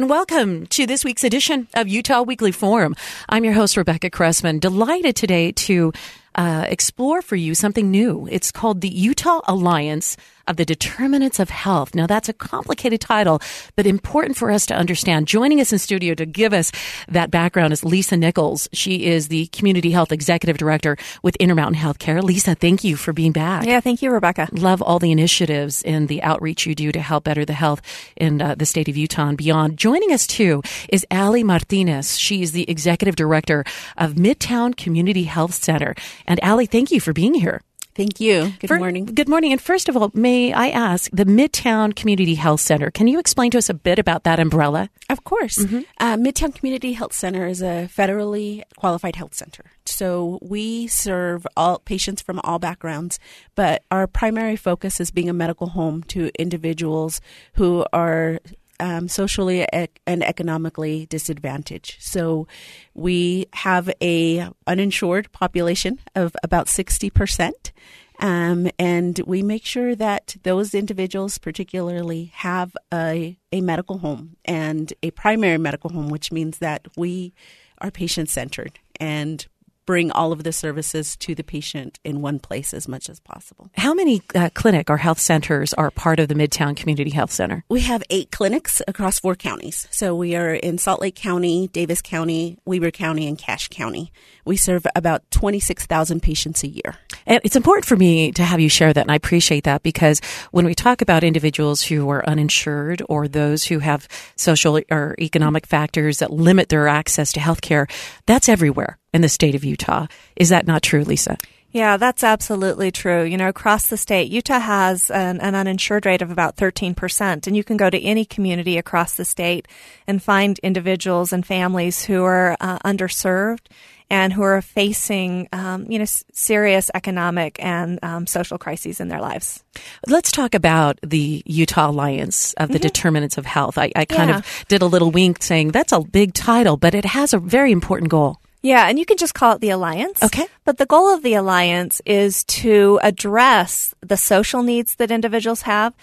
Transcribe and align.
And 0.00 0.08
welcome 0.08 0.68
to 0.68 0.86
this 0.86 1.04
week's 1.04 1.24
edition 1.24 1.66
of 1.74 1.88
Utah 1.88 2.22
Weekly 2.22 2.52
Forum. 2.52 2.94
I'm 3.28 3.44
your 3.44 3.54
host, 3.54 3.76
Rebecca 3.76 4.10
Cressman. 4.10 4.60
Delighted 4.60 5.16
today 5.16 5.50
to 5.50 5.92
uh, 6.36 6.66
explore 6.68 7.20
for 7.20 7.34
you 7.34 7.52
something 7.56 7.90
new. 7.90 8.28
It's 8.30 8.52
called 8.52 8.80
the 8.80 8.88
Utah 8.88 9.40
Alliance 9.48 10.16
of 10.48 10.56
the 10.56 10.64
Determinants 10.64 11.38
of 11.38 11.50
Health. 11.50 11.94
Now, 11.94 12.06
that's 12.06 12.28
a 12.28 12.32
complicated 12.32 13.00
title, 13.00 13.40
but 13.76 13.86
important 13.86 14.36
for 14.36 14.50
us 14.50 14.66
to 14.66 14.74
understand. 14.74 15.28
Joining 15.28 15.60
us 15.60 15.72
in 15.72 15.78
studio 15.78 16.14
to 16.14 16.26
give 16.26 16.52
us 16.52 16.72
that 17.08 17.30
background 17.30 17.72
is 17.72 17.84
Lisa 17.84 18.16
Nichols. 18.16 18.68
She 18.72 19.06
is 19.06 19.28
the 19.28 19.46
Community 19.48 19.90
Health 19.90 20.12
Executive 20.12 20.56
Director 20.56 20.96
with 21.22 21.36
Intermountain 21.36 21.80
Healthcare. 21.80 22.22
Lisa, 22.22 22.54
thank 22.54 22.84
you 22.84 22.96
for 22.96 23.12
being 23.12 23.32
back. 23.32 23.66
Yeah, 23.66 23.80
thank 23.80 24.02
you, 24.02 24.10
Rebecca. 24.10 24.48
Love 24.52 24.82
all 24.82 24.98
the 24.98 25.12
initiatives 25.12 25.82
and 25.82 26.08
the 26.08 26.22
outreach 26.22 26.66
you 26.66 26.74
do 26.74 26.90
to 26.92 27.00
help 27.00 27.24
better 27.24 27.44
the 27.44 27.52
health 27.52 27.82
in 28.16 28.40
uh, 28.40 28.54
the 28.54 28.66
state 28.66 28.88
of 28.88 28.96
Utah 28.96 29.28
and 29.28 29.38
beyond. 29.38 29.76
Joining 29.76 30.12
us 30.12 30.26
too 30.26 30.62
is 30.88 31.06
Ali 31.10 31.44
Martinez. 31.44 32.18
She 32.18 32.42
is 32.42 32.52
the 32.52 32.68
Executive 32.70 33.16
Director 33.16 33.64
of 33.96 34.14
Midtown 34.14 34.76
Community 34.76 35.24
Health 35.24 35.54
Center. 35.54 35.94
And 36.26 36.40
Ali, 36.42 36.66
thank 36.66 36.90
you 36.90 37.00
for 37.00 37.12
being 37.12 37.34
here. 37.34 37.60
Thank 37.98 38.20
you. 38.20 38.52
Good 38.60 38.68
For- 38.68 38.78
morning. 38.78 39.06
Good 39.06 39.28
morning. 39.28 39.50
And 39.50 39.60
first 39.60 39.88
of 39.88 39.96
all, 39.96 40.12
may 40.14 40.52
I 40.52 40.68
ask 40.68 41.10
the 41.12 41.24
Midtown 41.24 41.96
Community 41.96 42.36
Health 42.36 42.60
Center, 42.60 42.92
can 42.92 43.08
you 43.08 43.18
explain 43.18 43.50
to 43.50 43.58
us 43.58 43.68
a 43.68 43.74
bit 43.74 43.98
about 43.98 44.22
that 44.22 44.38
umbrella? 44.38 44.88
Of 45.10 45.24
course. 45.24 45.58
Uh, 45.58 46.16
Midtown 46.16 46.54
Community 46.54 46.92
Health 46.92 47.12
Center 47.12 47.48
is 47.48 47.60
a 47.60 47.90
federally 47.92 48.62
qualified 48.76 49.16
health 49.16 49.34
center. 49.34 49.64
So 49.84 50.38
we 50.40 50.86
serve 50.86 51.44
all 51.56 51.80
patients 51.80 52.22
from 52.22 52.38
all 52.44 52.60
backgrounds, 52.60 53.18
but 53.56 53.82
our 53.90 54.06
primary 54.06 54.54
focus 54.54 55.00
is 55.00 55.10
being 55.10 55.28
a 55.28 55.32
medical 55.32 55.70
home 55.70 56.04
to 56.04 56.30
individuals 56.38 57.20
who 57.54 57.84
are 57.92 58.38
um, 58.80 59.08
socially 59.08 59.66
and 59.72 60.22
economically 60.22 61.06
disadvantaged. 61.06 61.96
So 62.00 62.46
we 62.94 63.46
have 63.52 63.90
a 64.02 64.48
uninsured 64.66 65.30
population 65.32 65.98
of 66.14 66.34
about 66.42 66.68
sixty 66.68 67.10
percent. 67.10 67.72
Um, 68.20 68.68
and 68.80 69.20
we 69.26 69.44
make 69.44 69.64
sure 69.64 69.94
that 69.94 70.36
those 70.42 70.74
individuals, 70.74 71.38
particularly, 71.38 72.32
have 72.34 72.76
a, 72.92 73.38
a 73.52 73.60
medical 73.60 73.98
home 73.98 74.36
and 74.44 74.92
a 75.04 75.12
primary 75.12 75.56
medical 75.58 75.90
home, 75.90 76.08
which 76.08 76.32
means 76.32 76.58
that 76.58 76.88
we 76.96 77.32
are 77.80 77.92
patient 77.92 78.28
centered 78.28 78.80
and 78.98 79.46
bring 79.88 80.10
all 80.10 80.32
of 80.32 80.44
the 80.44 80.52
services 80.52 81.16
to 81.16 81.34
the 81.34 81.42
patient 81.42 81.98
in 82.04 82.20
one 82.20 82.38
place 82.38 82.74
as 82.74 82.86
much 82.86 83.08
as 83.08 83.20
possible. 83.20 83.70
How 83.74 83.94
many 83.94 84.20
uh, 84.34 84.50
clinic 84.52 84.90
or 84.90 84.98
health 84.98 85.18
centers 85.18 85.72
are 85.72 85.90
part 85.90 86.20
of 86.20 86.28
the 86.28 86.34
Midtown 86.34 86.76
Community 86.76 87.08
Health 87.08 87.30
Center? 87.32 87.64
We 87.70 87.80
have 87.80 88.02
eight 88.10 88.30
clinics 88.30 88.82
across 88.86 89.18
four 89.18 89.34
counties. 89.34 89.88
So 89.90 90.14
we 90.14 90.36
are 90.36 90.52
in 90.52 90.76
Salt 90.76 91.00
Lake 91.00 91.14
County, 91.14 91.68
Davis 91.68 92.02
County, 92.02 92.58
Weber 92.66 92.90
County, 92.90 93.26
and 93.26 93.38
Cache 93.38 93.68
County. 93.68 94.12
We 94.44 94.58
serve 94.58 94.86
about 94.94 95.22
26,000 95.30 96.20
patients 96.20 96.62
a 96.64 96.68
year. 96.68 96.96
And 97.28 97.42
it's 97.44 97.56
important 97.56 97.84
for 97.84 97.94
me 97.94 98.32
to 98.32 98.42
have 98.42 98.58
you 98.58 98.70
share 98.70 98.92
that, 98.92 99.02
and 99.02 99.12
I 99.12 99.14
appreciate 99.14 99.64
that 99.64 99.82
because 99.82 100.20
when 100.50 100.64
we 100.64 100.74
talk 100.74 101.02
about 101.02 101.22
individuals 101.22 101.82
who 101.82 102.08
are 102.08 102.26
uninsured 102.26 103.02
or 103.06 103.28
those 103.28 103.64
who 103.64 103.80
have 103.80 104.08
social 104.34 104.80
or 104.90 105.14
economic 105.20 105.66
factors 105.66 106.18
that 106.18 106.32
limit 106.32 106.70
their 106.70 106.88
access 106.88 107.34
to 107.34 107.40
health 107.40 107.60
care, 107.60 107.86
that's 108.24 108.48
everywhere 108.48 108.98
in 109.12 109.20
the 109.20 109.28
state 109.28 109.54
of 109.54 109.62
Utah. 109.62 110.06
Is 110.36 110.48
that 110.48 110.66
not 110.66 110.82
true, 110.82 111.04
Lisa? 111.04 111.36
Yeah, 111.70 111.98
that's 111.98 112.24
absolutely 112.24 112.90
true. 112.90 113.24
You 113.24 113.36
know, 113.36 113.48
across 113.48 113.88
the 113.88 113.98
state, 113.98 114.30
Utah 114.32 114.58
has 114.58 115.10
an, 115.10 115.38
an, 115.40 115.54
uninsured 115.54 116.06
rate 116.06 116.22
of 116.22 116.30
about 116.30 116.56
13%. 116.56 117.46
And 117.46 117.54
you 117.56 117.62
can 117.62 117.76
go 117.76 117.90
to 117.90 118.00
any 118.02 118.24
community 118.24 118.78
across 118.78 119.14
the 119.16 119.24
state 119.26 119.68
and 120.06 120.22
find 120.22 120.58
individuals 120.60 121.30
and 121.30 121.44
families 121.44 122.04
who 122.04 122.24
are 122.24 122.56
uh, 122.58 122.78
underserved 122.86 123.66
and 124.10 124.32
who 124.32 124.40
are 124.40 124.62
facing, 124.62 125.46
um, 125.52 125.84
you 125.90 125.98
know, 125.98 126.04
s- 126.04 126.24
serious 126.32 126.90
economic 126.94 127.62
and 127.62 127.98
um, 128.02 128.26
social 128.26 128.56
crises 128.56 128.98
in 128.98 129.08
their 129.08 129.20
lives. 129.20 129.62
Let's 130.06 130.32
talk 130.32 130.54
about 130.54 130.98
the 131.02 131.42
Utah 131.44 131.90
Alliance 131.90 132.54
of 132.54 132.70
the 132.70 132.78
Determinants 132.78 133.36
of 133.36 133.44
Health. 133.44 133.76
I, 133.76 133.92
I 133.94 134.06
kind 134.06 134.30
Yeah. 134.30 134.38
of 134.38 134.64
did 134.68 134.80
a 134.80 134.86
little 134.86 135.10
wink 135.10 135.42
saying 135.42 135.72
that's 135.72 135.92
a 135.92 136.00
big 136.00 136.32
title, 136.32 136.78
but 136.78 136.94
it 136.94 137.04
has 137.04 137.34
a 137.34 137.38
very 137.38 137.72
important 137.72 138.10
goal. 138.10 138.38
Yeah, 138.62 138.88
and 138.88 138.98
you 138.98 139.06
can 139.06 139.16
just 139.16 139.34
call 139.34 139.54
it 139.54 139.60
the 139.60 139.70
Alliance. 139.70 140.22
Okay. 140.22 140.46
But 140.64 140.78
the 140.78 140.86
goal 140.86 141.12
of 141.14 141.22
the 141.22 141.34
Alliance 141.34 142.02
is 142.04 142.44
to 142.44 142.98
address 143.02 143.94
the 144.00 144.16
social 144.16 144.62
needs 144.62 144.96
that 144.96 145.10
individuals 145.10 145.62
have 145.62 145.94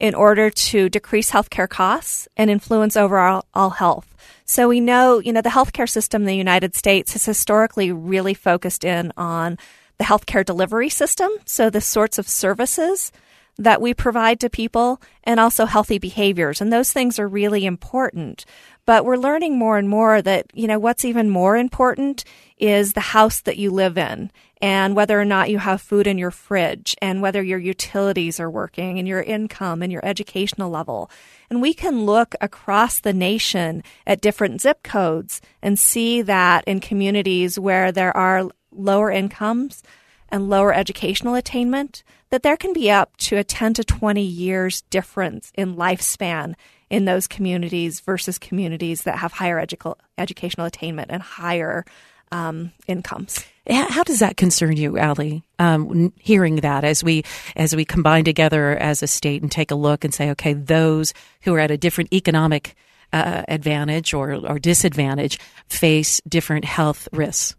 in 0.00 0.14
order 0.14 0.50
to 0.50 0.88
decrease 0.88 1.30
healthcare 1.30 1.68
costs 1.68 2.26
and 2.36 2.50
influence 2.50 2.96
overall 2.96 3.44
all 3.54 3.70
health. 3.70 4.14
So 4.44 4.68
we 4.68 4.80
know, 4.80 5.20
you 5.20 5.32
know, 5.32 5.42
the 5.42 5.50
healthcare 5.50 5.88
system 5.88 6.22
in 6.22 6.26
the 6.26 6.34
United 6.34 6.74
States 6.74 7.12
has 7.12 7.24
historically 7.24 7.92
really 7.92 8.34
focused 8.34 8.82
in 8.82 9.12
on 9.16 9.58
the 9.98 10.04
healthcare 10.04 10.44
delivery 10.44 10.88
system. 10.88 11.30
So 11.44 11.70
the 11.70 11.80
sorts 11.80 12.18
of 12.18 12.28
services 12.28 13.12
that 13.58 13.82
we 13.82 13.92
provide 13.92 14.40
to 14.40 14.48
people 14.48 15.00
and 15.22 15.38
also 15.38 15.66
healthy 15.66 15.98
behaviors. 15.98 16.60
And 16.60 16.72
those 16.72 16.92
things 16.92 17.18
are 17.18 17.28
really 17.28 17.66
important. 17.66 18.46
But 18.90 19.04
we're 19.04 19.18
learning 19.18 19.56
more 19.56 19.78
and 19.78 19.88
more 19.88 20.20
that, 20.20 20.46
you 20.52 20.66
know, 20.66 20.80
what's 20.80 21.04
even 21.04 21.30
more 21.30 21.56
important 21.56 22.24
is 22.58 22.92
the 22.92 22.98
house 23.14 23.40
that 23.42 23.56
you 23.56 23.70
live 23.70 23.96
in 23.96 24.32
and 24.60 24.96
whether 24.96 25.20
or 25.20 25.24
not 25.24 25.48
you 25.48 25.58
have 25.58 25.80
food 25.80 26.08
in 26.08 26.18
your 26.18 26.32
fridge 26.32 26.96
and 27.00 27.22
whether 27.22 27.40
your 27.40 27.60
utilities 27.60 28.40
are 28.40 28.50
working 28.50 28.98
and 28.98 29.06
your 29.06 29.22
income 29.22 29.80
and 29.80 29.92
your 29.92 30.04
educational 30.04 30.70
level. 30.72 31.08
And 31.48 31.62
we 31.62 31.72
can 31.72 32.04
look 32.04 32.34
across 32.40 32.98
the 32.98 33.12
nation 33.12 33.84
at 34.08 34.20
different 34.20 34.60
zip 34.60 34.82
codes 34.82 35.40
and 35.62 35.78
see 35.78 36.20
that 36.22 36.64
in 36.64 36.80
communities 36.80 37.60
where 37.60 37.92
there 37.92 38.16
are 38.16 38.50
lower 38.72 39.12
incomes, 39.12 39.84
and 40.30 40.48
lower 40.48 40.72
educational 40.72 41.34
attainment, 41.34 42.02
that 42.30 42.42
there 42.42 42.56
can 42.56 42.72
be 42.72 42.90
up 42.90 43.16
to 43.18 43.36
a 43.36 43.44
10 43.44 43.74
to 43.74 43.84
20 43.84 44.22
years 44.22 44.82
difference 44.82 45.52
in 45.54 45.76
lifespan 45.76 46.54
in 46.90 47.04
those 47.04 47.26
communities 47.26 48.00
versus 48.00 48.38
communities 48.38 49.02
that 49.04 49.18
have 49.18 49.32
higher 49.32 49.64
edu- 49.64 49.96
educational 50.18 50.66
attainment 50.66 51.10
and 51.10 51.22
higher 51.22 51.84
um, 52.32 52.72
incomes. 52.86 53.44
How 53.68 53.88
how 53.90 54.02
does 54.02 54.18
that 54.18 54.36
concern 54.36 54.76
you, 54.76 54.98
Ali? 54.98 55.42
Um, 55.58 56.12
hearing 56.18 56.56
that 56.56 56.84
as 56.84 57.02
we 57.02 57.24
as 57.56 57.74
we 57.74 57.84
combine 57.84 58.24
together 58.24 58.76
as 58.76 59.02
a 59.02 59.06
state 59.06 59.42
and 59.42 59.50
take 59.50 59.70
a 59.70 59.76
look 59.76 60.04
and 60.04 60.12
say, 60.12 60.30
okay, 60.30 60.52
those 60.52 61.14
who 61.42 61.54
are 61.54 61.60
at 61.60 61.70
a 61.70 61.78
different 61.78 62.12
economic 62.12 62.74
uh, 63.12 63.42
advantage 63.48 64.14
or, 64.14 64.34
or 64.46 64.58
disadvantage 64.58 65.38
face 65.68 66.20
different 66.28 66.64
health 66.64 67.08
risks. 67.12 67.56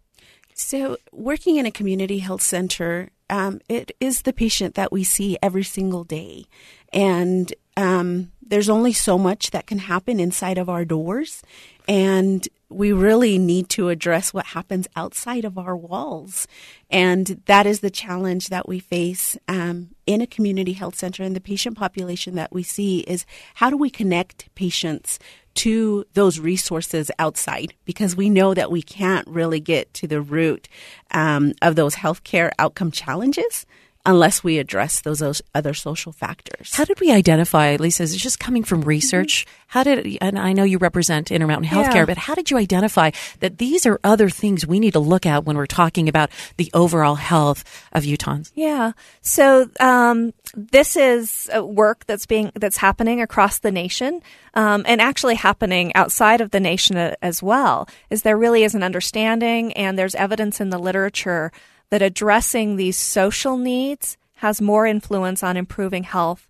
So, 0.54 0.96
working 1.12 1.56
in 1.56 1.66
a 1.66 1.70
community 1.70 2.18
health 2.18 2.42
center, 2.42 3.10
um, 3.30 3.60
it 3.68 3.92
is 4.00 4.22
the 4.22 4.32
patient 4.32 4.74
that 4.74 4.92
we 4.92 5.04
see 5.04 5.38
every 5.42 5.64
single 5.64 6.04
day. 6.04 6.44
And 6.92 7.52
um, 7.76 8.32
there's 8.46 8.68
only 8.68 8.92
so 8.92 9.16
much 9.16 9.50
that 9.50 9.66
can 9.66 9.78
happen 9.78 10.20
inside 10.20 10.58
of 10.58 10.68
our 10.68 10.84
doors. 10.84 11.42
And 11.88 12.46
we 12.68 12.92
really 12.92 13.38
need 13.38 13.68
to 13.70 13.88
address 13.88 14.32
what 14.32 14.46
happens 14.46 14.86
outside 14.96 15.44
of 15.44 15.58
our 15.58 15.76
walls. 15.76 16.46
And 16.90 17.40
that 17.46 17.66
is 17.66 17.80
the 17.80 17.90
challenge 17.90 18.48
that 18.48 18.68
we 18.68 18.78
face 18.78 19.36
um, 19.48 19.90
in 20.06 20.20
a 20.20 20.26
community 20.26 20.72
health 20.72 20.96
center. 20.96 21.22
And 21.22 21.36
the 21.36 21.40
patient 21.40 21.76
population 21.76 22.34
that 22.34 22.52
we 22.52 22.62
see 22.62 23.00
is 23.00 23.26
how 23.54 23.70
do 23.70 23.76
we 23.76 23.90
connect 23.90 24.54
patients 24.54 25.18
to 25.54 26.06
those 26.14 26.38
resources 26.38 27.10
outside? 27.18 27.74
Because 27.84 28.16
we 28.16 28.30
know 28.30 28.54
that 28.54 28.70
we 28.70 28.82
can't 28.82 29.26
really 29.28 29.60
get 29.60 29.92
to 29.94 30.06
the 30.06 30.20
root 30.20 30.68
um, 31.10 31.52
of 31.62 31.76
those 31.76 31.96
healthcare 31.96 32.50
outcome 32.58 32.90
challenges 32.90 33.66
unless 34.04 34.42
we 34.42 34.58
address 34.58 35.00
those 35.00 35.42
other 35.54 35.74
social 35.74 36.12
factors. 36.12 36.74
How 36.74 36.84
did 36.84 37.00
we 37.00 37.12
identify, 37.12 37.76
Lisa? 37.76 38.02
Is 38.02 38.14
it 38.14 38.18
just 38.18 38.40
coming 38.40 38.64
from 38.64 38.80
research? 38.82 39.46
Mm-hmm. 39.46 39.58
How 39.68 39.84
did, 39.84 40.18
and 40.20 40.38
I 40.38 40.52
know 40.52 40.64
you 40.64 40.78
represent 40.78 41.30
Intermountain 41.30 41.70
Healthcare, 41.70 41.94
yeah. 41.94 42.04
but 42.04 42.18
how 42.18 42.34
did 42.34 42.50
you 42.50 42.58
identify 42.58 43.12
that 43.40 43.58
these 43.58 43.86
are 43.86 44.00
other 44.02 44.28
things 44.28 44.66
we 44.66 44.80
need 44.80 44.92
to 44.94 44.98
look 44.98 45.24
at 45.24 45.44
when 45.44 45.56
we're 45.56 45.66
talking 45.66 46.08
about 46.08 46.30
the 46.56 46.70
overall 46.74 47.14
health 47.14 47.64
of 47.92 48.02
Utahns? 48.02 48.50
Yeah. 48.54 48.92
So, 49.20 49.70
um, 49.78 50.34
this 50.54 50.96
is 50.96 51.48
work 51.62 52.04
that's 52.06 52.26
being, 52.26 52.50
that's 52.54 52.76
happening 52.76 53.22
across 53.22 53.60
the 53.60 53.70
nation, 53.70 54.20
um, 54.54 54.82
and 54.86 55.00
actually 55.00 55.36
happening 55.36 55.94
outside 55.94 56.40
of 56.40 56.50
the 56.50 56.60
nation 56.60 56.96
as 57.22 57.42
well, 57.42 57.88
is 58.10 58.22
there 58.22 58.36
really 58.36 58.64
is 58.64 58.74
an 58.74 58.82
understanding 58.82 59.72
and 59.74 59.98
there's 59.98 60.14
evidence 60.14 60.60
in 60.60 60.70
the 60.70 60.78
literature 60.78 61.52
that 61.92 62.00
addressing 62.00 62.76
these 62.76 62.96
social 62.96 63.58
needs 63.58 64.16
has 64.36 64.62
more 64.62 64.86
influence 64.86 65.42
on 65.42 65.58
improving 65.58 66.04
health 66.04 66.48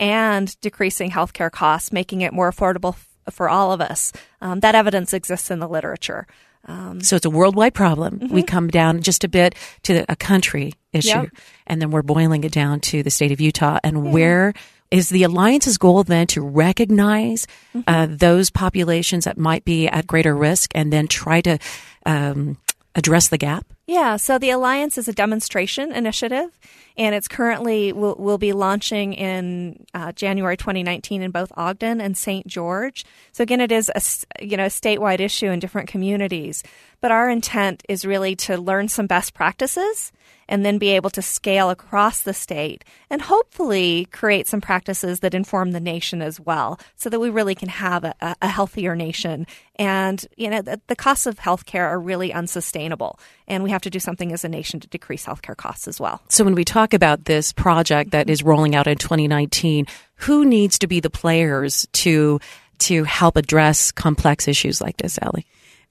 and 0.00 0.60
decreasing 0.60 1.12
healthcare 1.12 1.50
costs, 1.50 1.92
making 1.92 2.22
it 2.22 2.32
more 2.32 2.50
affordable 2.50 2.94
f- 2.94 3.08
for 3.30 3.48
all 3.48 3.70
of 3.70 3.80
us. 3.80 4.12
Um, 4.40 4.58
that 4.60 4.74
evidence 4.74 5.12
exists 5.14 5.48
in 5.48 5.60
the 5.60 5.68
literature. 5.68 6.26
Um, 6.66 7.02
so 7.02 7.14
it's 7.14 7.24
a 7.24 7.30
worldwide 7.30 7.72
problem. 7.72 8.18
Mm-hmm. 8.18 8.34
We 8.34 8.42
come 8.42 8.66
down 8.66 9.00
just 9.00 9.22
a 9.22 9.28
bit 9.28 9.54
to 9.84 10.04
a 10.08 10.16
country 10.16 10.72
issue, 10.92 11.08
yep. 11.08 11.28
and 11.68 11.80
then 11.80 11.92
we're 11.92 12.02
boiling 12.02 12.42
it 12.42 12.50
down 12.50 12.80
to 12.80 13.04
the 13.04 13.10
state 13.10 13.30
of 13.30 13.40
Utah. 13.40 13.78
And 13.84 14.06
yeah. 14.06 14.10
where 14.10 14.54
is 14.90 15.08
the 15.08 15.22
alliance's 15.22 15.78
goal 15.78 16.02
then 16.02 16.26
to 16.26 16.42
recognize 16.42 17.46
mm-hmm. 17.76 17.82
uh, 17.86 18.08
those 18.10 18.50
populations 18.50 19.24
that 19.24 19.38
might 19.38 19.64
be 19.64 19.86
at 19.86 20.08
greater 20.08 20.34
risk, 20.34 20.72
and 20.74 20.92
then 20.92 21.06
try 21.06 21.40
to 21.42 21.58
um, 22.04 22.58
address 22.96 23.28
the 23.28 23.38
gap? 23.38 23.64
Yeah, 23.90 24.18
so 24.18 24.38
the 24.38 24.50
Alliance 24.50 24.98
is 24.98 25.08
a 25.08 25.12
demonstration 25.12 25.90
initiative, 25.90 26.56
and 26.96 27.12
it's 27.12 27.26
currently 27.26 27.92
will 27.92 28.14
will 28.20 28.38
be 28.38 28.52
launching 28.52 29.14
in 29.14 29.84
uh, 29.92 30.12
January 30.12 30.56
2019 30.56 31.22
in 31.22 31.32
both 31.32 31.50
Ogden 31.56 32.00
and 32.00 32.16
St. 32.16 32.46
George. 32.46 33.04
So 33.32 33.42
again, 33.42 33.60
it 33.60 33.72
is 33.72 33.90
a 33.92 34.00
you 34.46 34.56
know 34.56 34.66
a 34.66 34.68
statewide 34.68 35.18
issue 35.18 35.48
in 35.48 35.58
different 35.58 35.88
communities, 35.88 36.62
but 37.00 37.10
our 37.10 37.30
intent 37.30 37.82
is 37.88 38.04
really 38.04 38.36
to 38.36 38.58
learn 38.58 38.88
some 38.88 39.06
best 39.06 39.34
practices 39.34 40.12
and 40.50 40.66
then 40.66 40.78
be 40.78 40.88
able 40.88 41.10
to 41.10 41.22
scale 41.22 41.70
across 41.70 42.22
the 42.22 42.34
state 42.34 42.84
and 43.08 43.22
hopefully 43.22 44.06
create 44.10 44.48
some 44.48 44.60
practices 44.60 45.20
that 45.20 45.32
inform 45.32 45.70
the 45.70 45.80
nation 45.80 46.20
as 46.20 46.40
well 46.40 46.78
so 46.96 47.08
that 47.08 47.20
we 47.20 47.30
really 47.30 47.54
can 47.54 47.68
have 47.68 48.04
a, 48.04 48.14
a 48.42 48.48
healthier 48.48 48.96
nation. 48.96 49.46
And, 49.76 50.26
you 50.36 50.50
know, 50.50 50.60
the, 50.60 50.80
the 50.88 50.96
costs 50.96 51.26
of 51.26 51.38
healthcare 51.38 51.86
are 51.86 52.00
really 52.00 52.32
unsustainable. 52.32 53.18
And 53.46 53.62
we 53.62 53.70
have 53.70 53.82
to 53.82 53.90
do 53.90 54.00
something 54.00 54.32
as 54.32 54.44
a 54.44 54.48
nation 54.48 54.80
to 54.80 54.88
decrease 54.88 55.24
healthcare 55.24 55.56
costs 55.56 55.86
as 55.86 56.00
well. 56.00 56.20
So 56.28 56.44
when 56.44 56.56
we 56.56 56.64
talk 56.64 56.92
about 56.94 57.24
this 57.26 57.52
project 57.52 58.10
that 58.10 58.28
is 58.28 58.42
rolling 58.42 58.74
out 58.74 58.88
in 58.88 58.98
2019, 58.98 59.86
who 60.16 60.44
needs 60.44 60.80
to 60.80 60.88
be 60.88 61.00
the 61.00 61.10
players 61.10 61.86
to 61.92 62.40
to 62.80 63.04
help 63.04 63.36
address 63.36 63.92
complex 63.92 64.48
issues 64.48 64.80
like 64.80 64.96
this, 64.96 65.18
Ali? 65.20 65.46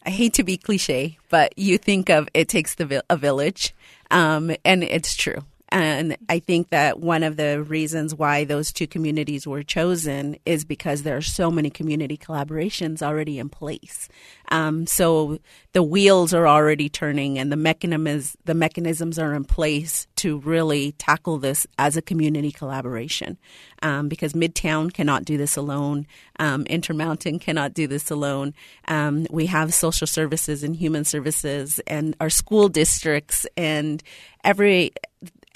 I 0.09 0.11
hate 0.11 0.33
to 0.33 0.43
be 0.43 0.57
cliche, 0.57 1.19
but 1.29 1.53
you 1.55 1.77
think 1.77 2.09
of 2.09 2.27
it 2.33 2.49
takes 2.49 2.73
the 2.73 3.03
a 3.11 3.15
village, 3.15 3.75
um, 4.09 4.49
and 4.65 4.83
it's 4.83 5.15
true. 5.15 5.43
And 5.71 6.17
I 6.27 6.39
think 6.39 6.69
that 6.69 6.99
one 6.99 7.23
of 7.23 7.37
the 7.37 7.61
reasons 7.63 8.15
why 8.15 8.43
those 8.43 8.71
two 8.71 8.87
communities 8.87 9.45
were 9.45 9.63
chosen 9.63 10.37
is 10.45 10.65
because 10.65 11.03
there 11.03 11.15
are 11.15 11.21
so 11.21 11.51
many 11.51 11.69
community 11.69 12.17
collaborations 12.17 13.01
already 13.01 13.37
in 13.37 13.49
place. 13.49 14.09
Um, 14.51 14.87
so 14.87 15.39
the 15.73 15.83
wheels 15.83 16.33
are 16.33 16.47
already 16.47 16.89
turning 16.89 17.37
and 17.37 17.51
the 17.51 17.55
mechanisms, 17.55 18.35
the 18.45 18.55
mechanisms 18.55 19.19
are 19.19 19.35
in 19.35 19.43
place 19.43 20.07
to 20.17 20.39
really 20.39 20.93
tackle 20.93 21.37
this 21.37 21.67
as 21.77 21.95
a 21.95 22.01
community 22.01 22.51
collaboration. 22.51 23.37
Um, 23.81 24.09
because 24.09 24.33
Midtown 24.33 24.91
cannot 24.91 25.23
do 25.23 25.37
this 25.37 25.55
alone. 25.55 26.07
Um, 26.39 26.65
Intermountain 26.65 27.39
cannot 27.39 27.73
do 27.73 27.87
this 27.87 28.09
alone. 28.09 28.53
Um, 28.87 29.27
we 29.29 29.45
have 29.45 29.73
social 29.73 30.07
services 30.07 30.63
and 30.63 30.75
human 30.75 31.05
services 31.05 31.79
and 31.87 32.15
our 32.19 32.29
school 32.29 32.67
districts 32.67 33.45
and 33.55 34.03
every 34.43 34.91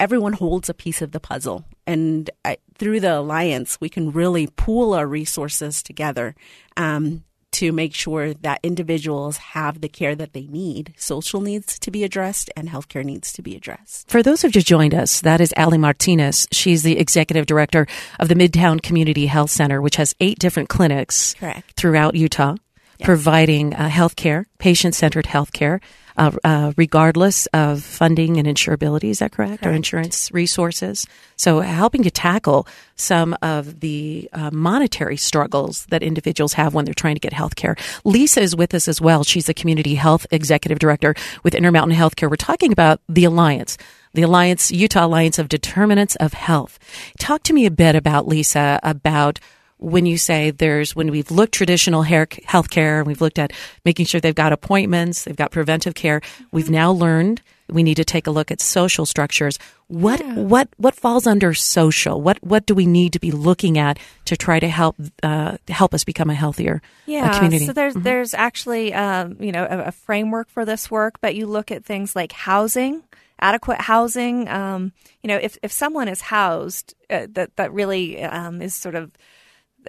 everyone 0.00 0.34
holds 0.34 0.68
a 0.68 0.74
piece 0.74 1.02
of 1.02 1.12
the 1.12 1.20
puzzle. 1.20 1.64
And 1.86 2.30
I, 2.44 2.58
through 2.78 3.00
the 3.00 3.18
alliance, 3.18 3.80
we 3.80 3.88
can 3.88 4.10
really 4.12 4.46
pool 4.46 4.94
our 4.94 5.06
resources 5.06 5.82
together 5.82 6.34
um, 6.76 7.24
to 7.52 7.70
make 7.70 7.94
sure 7.94 8.34
that 8.34 8.58
individuals 8.64 9.36
have 9.36 9.80
the 9.80 9.88
care 9.88 10.16
that 10.16 10.32
they 10.32 10.46
need. 10.46 10.92
Social 10.96 11.40
needs 11.40 11.78
to 11.78 11.90
be 11.90 12.02
addressed 12.02 12.50
and 12.56 12.68
healthcare 12.68 13.04
needs 13.04 13.32
to 13.32 13.42
be 13.42 13.54
addressed. 13.54 14.10
For 14.10 14.24
those 14.24 14.42
who've 14.42 14.50
just 14.50 14.66
joined 14.66 14.94
us, 14.94 15.20
that 15.20 15.40
is 15.40 15.54
Ali 15.56 15.78
Martinez. 15.78 16.48
She's 16.50 16.82
the 16.82 16.98
executive 16.98 17.46
director 17.46 17.86
of 18.18 18.28
the 18.28 18.34
Midtown 18.34 18.82
Community 18.82 19.26
Health 19.26 19.50
Center, 19.50 19.80
which 19.80 19.96
has 19.96 20.16
eight 20.18 20.40
different 20.40 20.68
clinics 20.68 21.34
Correct. 21.34 21.76
throughout 21.76 22.16
Utah, 22.16 22.56
yes. 22.98 23.06
providing 23.06 23.72
uh, 23.72 23.88
health 23.88 24.16
care, 24.16 24.46
patient 24.58 24.96
centered 24.96 25.26
health 25.26 25.52
care 25.52 25.80
uh, 26.16 26.32
uh, 26.44 26.72
regardless 26.76 27.46
of 27.46 27.82
funding 27.82 28.36
and 28.36 28.46
insurability. 28.46 29.10
Is 29.10 29.18
that 29.18 29.32
correct? 29.32 29.62
correct? 29.62 29.66
Or 29.66 29.72
insurance 29.72 30.30
resources. 30.32 31.06
So 31.36 31.60
helping 31.60 32.02
to 32.04 32.10
tackle 32.10 32.66
some 32.96 33.36
of 33.42 33.80
the 33.80 34.28
uh, 34.32 34.50
monetary 34.52 35.16
struggles 35.16 35.86
that 35.86 36.02
individuals 36.02 36.52
have 36.54 36.74
when 36.74 36.84
they're 36.84 36.94
trying 36.94 37.16
to 37.16 37.20
get 37.20 37.32
health 37.32 37.56
care. 37.56 37.76
Lisa 38.04 38.40
is 38.40 38.54
with 38.54 38.74
us 38.74 38.88
as 38.88 39.00
well. 39.00 39.24
She's 39.24 39.46
the 39.46 39.54
community 39.54 39.94
health 39.94 40.26
executive 40.30 40.78
director 40.78 41.14
with 41.42 41.54
Intermountain 41.54 41.96
Healthcare. 41.96 42.30
We're 42.30 42.36
talking 42.36 42.72
about 42.72 43.00
the 43.08 43.24
Alliance 43.24 43.76
the 44.14 44.22
Alliance, 44.22 44.70
Utah 44.70 45.06
Alliance 45.06 45.40
of 45.40 45.48
Determinants 45.48 46.14
of 46.16 46.34
Health. 46.34 46.78
Talk 47.18 47.42
to 47.42 47.52
me 47.52 47.66
a 47.66 47.70
bit 47.70 47.96
about 47.96 48.28
Lisa, 48.28 48.78
about 48.84 49.40
when 49.78 50.06
you 50.06 50.16
say 50.16 50.50
there's 50.50 50.94
when 50.94 51.10
we've 51.10 51.30
looked 51.30 51.54
traditional 51.54 52.02
hair 52.02 52.26
health 52.44 52.70
care 52.70 52.98
and 52.98 53.06
we've 53.06 53.20
looked 53.20 53.38
at 53.38 53.52
making 53.84 54.06
sure 54.06 54.20
they've 54.20 54.34
got 54.34 54.52
appointments, 54.52 55.24
they've 55.24 55.36
got 55.36 55.50
preventive 55.50 55.94
care, 55.94 56.20
we've 56.52 56.70
now 56.70 56.90
learned 56.90 57.42
we 57.68 57.82
need 57.82 57.96
to 57.96 58.04
take 58.04 58.26
a 58.26 58.30
look 58.30 58.50
at 58.50 58.60
social 58.60 59.06
structures. 59.06 59.58
What 59.88 60.20
yeah. 60.20 60.34
what 60.34 60.68
what 60.76 60.94
falls 60.94 61.26
under 61.26 61.54
social? 61.54 62.20
What 62.20 62.42
what 62.42 62.66
do 62.66 62.74
we 62.74 62.86
need 62.86 63.12
to 63.14 63.18
be 63.18 63.30
looking 63.30 63.78
at 63.78 63.98
to 64.26 64.36
try 64.36 64.60
to 64.60 64.68
help 64.68 64.96
uh, 65.22 65.56
help 65.68 65.94
us 65.94 66.04
become 66.04 66.30
a 66.30 66.34
healthier 66.34 66.82
uh, 66.84 66.88
yeah, 67.06 67.34
community? 67.34 67.66
So 67.66 67.72
there's 67.72 67.94
mm-hmm. 67.94 68.02
there's 68.02 68.34
actually 68.34 68.92
um, 68.92 69.36
you 69.40 69.52
know 69.52 69.66
a, 69.68 69.78
a, 69.84 69.92
framework 69.92 70.48
for 70.50 70.64
this 70.64 70.90
work, 70.90 71.20
but 71.20 71.34
you 71.34 71.46
look 71.46 71.70
at 71.70 71.84
things 71.84 72.14
like 72.16 72.32
housing, 72.32 73.02
adequate 73.40 73.80
housing. 73.80 74.48
Um, 74.48 74.92
you 75.22 75.28
know, 75.28 75.36
if 75.36 75.58
if 75.62 75.72
someone 75.72 76.08
is 76.08 76.20
housed, 76.20 76.94
uh, 77.08 77.26
that 77.30 77.56
that 77.56 77.72
really 77.72 78.22
um, 78.22 78.60
is 78.60 78.74
sort 78.74 78.94
of 78.94 79.12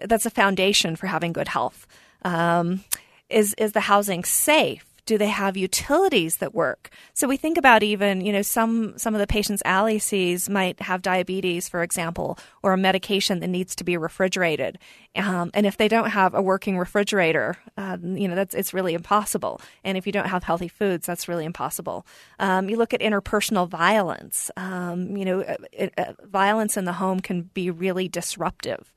that's 0.04 0.26
a 0.26 0.30
foundation 0.30 0.96
for 0.96 1.08
having 1.08 1.34
good 1.34 1.48
health. 1.48 1.88
Um, 2.24 2.84
is 3.30 3.54
is 3.58 3.72
the 3.72 3.82
housing 3.82 4.24
safe? 4.24 4.86
Do 5.06 5.20
they 5.20 5.28
have 5.28 5.56
utilities 5.56 6.38
that 6.38 6.56
work? 6.56 6.90
So 7.14 7.28
we 7.28 7.38
think 7.38 7.60
about 7.60 7.84
even, 7.84 8.22
you 8.22 8.34
know, 8.34 8.42
some 8.42 8.98
some 8.98 9.14
of 9.14 9.20
the 9.20 9.28
patients 9.28 9.62
Ali 9.64 10.00
sees 10.00 10.50
might 10.50 10.82
have 10.82 11.04
diabetes, 11.04 11.70
for 11.70 11.84
example, 11.84 12.40
or 12.64 12.74
a 12.74 12.78
medication 12.78 13.40
that 13.40 13.50
needs 13.50 13.76
to 13.76 13.84
be 13.84 13.98
refrigerated. 13.98 14.80
Um, 15.16 15.52
and 15.54 15.68
if 15.68 15.78
they 15.78 15.88
don't 15.88 16.10
have 16.10 16.34
a 16.34 16.42
working 16.42 16.80
refrigerator, 16.80 17.56
uh, 17.78 17.98
you 18.02 18.28
know, 18.28 18.34
that's 18.34 18.56
it's 18.56 18.74
really 18.74 18.96
impossible. 18.96 19.62
And 19.84 19.96
if 19.96 20.08
you 20.08 20.12
don't 20.12 20.30
have 20.30 20.44
healthy 20.44 20.68
foods, 20.68 21.06
that's 21.06 21.28
really 21.28 21.46
impossible. 21.46 22.08
Um, 22.40 22.68
you 22.68 22.78
look 22.78 22.94
at 22.94 23.02
interpersonal 23.02 23.70
violence. 23.70 24.50
Um, 24.58 25.16
you 25.16 25.26
know, 25.26 25.40
it, 25.72 25.94
uh, 26.00 26.14
violence 26.24 26.78
in 26.78 26.86
the 26.86 26.94
home 26.94 27.20
can 27.20 27.44
be 27.54 27.70
really 27.70 28.08
disruptive 28.08 28.92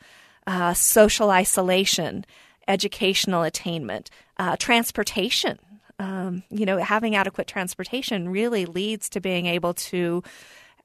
uh, 0.48 0.72
social 0.72 1.30
isolation, 1.30 2.24
educational 2.66 3.42
attainment, 3.42 4.10
uh, 4.38 4.56
transportation. 4.56 5.58
Um, 5.98 6.42
you 6.48 6.64
know, 6.64 6.78
having 6.78 7.14
adequate 7.14 7.46
transportation 7.46 8.30
really 8.30 8.64
leads 8.64 9.10
to 9.10 9.20
being 9.20 9.44
able 9.44 9.74
to, 9.74 10.22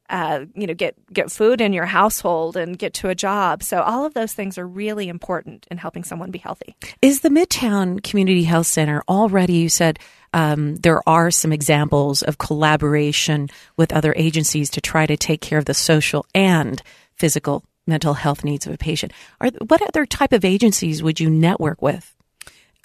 uh, 0.09 0.45
you 0.53 0.67
know, 0.67 0.73
get 0.73 0.95
get 1.13 1.31
food 1.31 1.61
in 1.61 1.71
your 1.71 1.85
household 1.85 2.57
and 2.57 2.77
get 2.77 2.93
to 2.95 3.09
a 3.09 3.15
job. 3.15 3.63
So 3.63 3.81
all 3.81 4.05
of 4.05 4.13
those 4.15 4.33
things 4.33 4.57
are 4.57 4.67
really 4.67 5.07
important 5.07 5.65
in 5.71 5.77
helping 5.77 6.03
someone 6.03 6.29
be 6.29 6.39
healthy. 6.39 6.75
Is 7.01 7.21
the 7.21 7.29
Midtown 7.29 8.03
Community 8.03 8.43
Health 8.43 8.67
Center 8.67 9.01
already? 9.07 9.53
You 9.53 9.69
said 9.69 9.97
um, 10.33 10.75
there 10.77 11.07
are 11.07 11.31
some 11.31 11.53
examples 11.53 12.21
of 12.21 12.37
collaboration 12.37 13.49
with 13.77 13.93
other 13.93 14.13
agencies 14.17 14.69
to 14.71 14.81
try 14.81 15.05
to 15.05 15.15
take 15.15 15.39
care 15.39 15.59
of 15.59 15.65
the 15.65 15.73
social 15.73 16.25
and 16.33 16.81
physical 17.15 17.63
mental 17.87 18.13
health 18.13 18.43
needs 18.43 18.65
of 18.65 18.73
a 18.73 18.77
patient. 18.77 19.13
Are 19.41 19.49
what 19.67 19.81
other 19.81 20.05
type 20.05 20.33
of 20.33 20.45
agencies 20.45 21.03
would 21.03 21.19
you 21.19 21.29
network 21.29 21.81
with? 21.81 22.15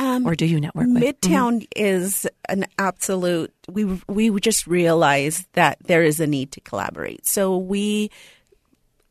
Um, 0.01 0.27
or 0.27 0.37
do 0.37 0.47
you 0.47 0.61
network 0.61 0.87
with? 0.89 1.03
Midtown 1.03 1.63
mm-hmm. 1.63 1.67
is 1.75 2.27
an 2.49 2.67
absolute. 2.79 3.53
We 3.69 4.01
we 4.07 4.31
just 4.41 4.67
realized 4.67 5.47
that 5.55 5.79
there 5.85 6.05
is 6.05 6.21
a 6.21 6.27
need 6.27 6.53
to 6.53 6.61
collaborate. 6.61 7.27
So 7.27 7.57
we 7.57 8.11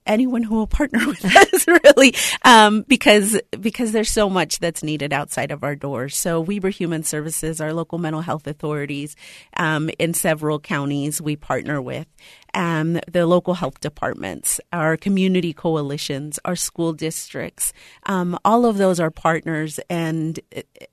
anyone 0.07 0.43
who 0.43 0.55
will 0.55 0.67
partner 0.67 0.99
with 1.07 1.23
us, 1.23 1.67
really, 1.67 2.15
um, 2.43 2.83
because 2.87 3.39
because 3.59 3.91
there's 3.91 4.11
so 4.11 4.29
much 4.29 4.59
that's 4.59 4.83
needed 4.83 5.13
outside 5.13 5.51
of 5.51 5.63
our 5.63 5.75
doors. 5.75 6.15
So 6.17 6.41
Weber 6.41 6.69
Human 6.69 7.03
Services, 7.03 7.61
our 7.61 7.73
local 7.73 7.97
mental 7.97 8.21
health 8.21 8.47
authorities 8.47 9.15
um, 9.57 9.89
in 9.99 10.13
several 10.13 10.59
counties, 10.59 11.21
we 11.21 11.35
partner 11.35 11.81
with. 11.81 12.07
Um, 12.53 12.99
the 13.11 13.27
local 13.27 13.53
health 13.53 13.81
departments, 13.81 14.59
our 14.73 14.97
community 14.97 15.53
coalitions, 15.53 16.39
our 16.43 16.55
school 16.55 16.91
districts, 16.93 17.71
um, 18.07 18.39
all 18.43 18.65
of 18.65 18.77
those 18.77 18.99
are 18.99 19.11
partners, 19.11 19.79
and 19.89 20.39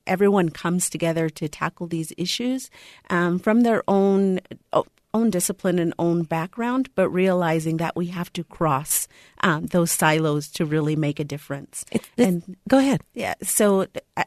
everyone 0.07 0.51
comes 0.51 0.91
together 0.91 1.31
to 1.31 1.49
tackle 1.49 1.87
these 1.87 2.13
issues 2.19 2.71
um, 3.09 3.39
from 3.39 3.63
their 3.63 3.83
own 3.89 4.41
own 5.15 5.31
discipline 5.31 5.79
and 5.79 5.95
own 5.99 6.25
background, 6.25 6.91
but 6.95 7.09
realizing 7.09 7.79
that 7.79 7.97
we 7.97 8.07
have 8.07 8.33
to 8.35 8.45
cross 8.45 9.09
um, 9.43 9.67
those 9.67 9.91
silos 9.91 10.49
to 10.51 10.67
really 10.67 10.97
make 10.97 11.21
a 11.21 11.25
difference. 11.25 11.85
and 12.19 12.57
go 12.69 12.79
ahead. 12.79 13.01
Yeah. 13.15 13.35
So. 13.43 13.87
Uh, 14.17 14.25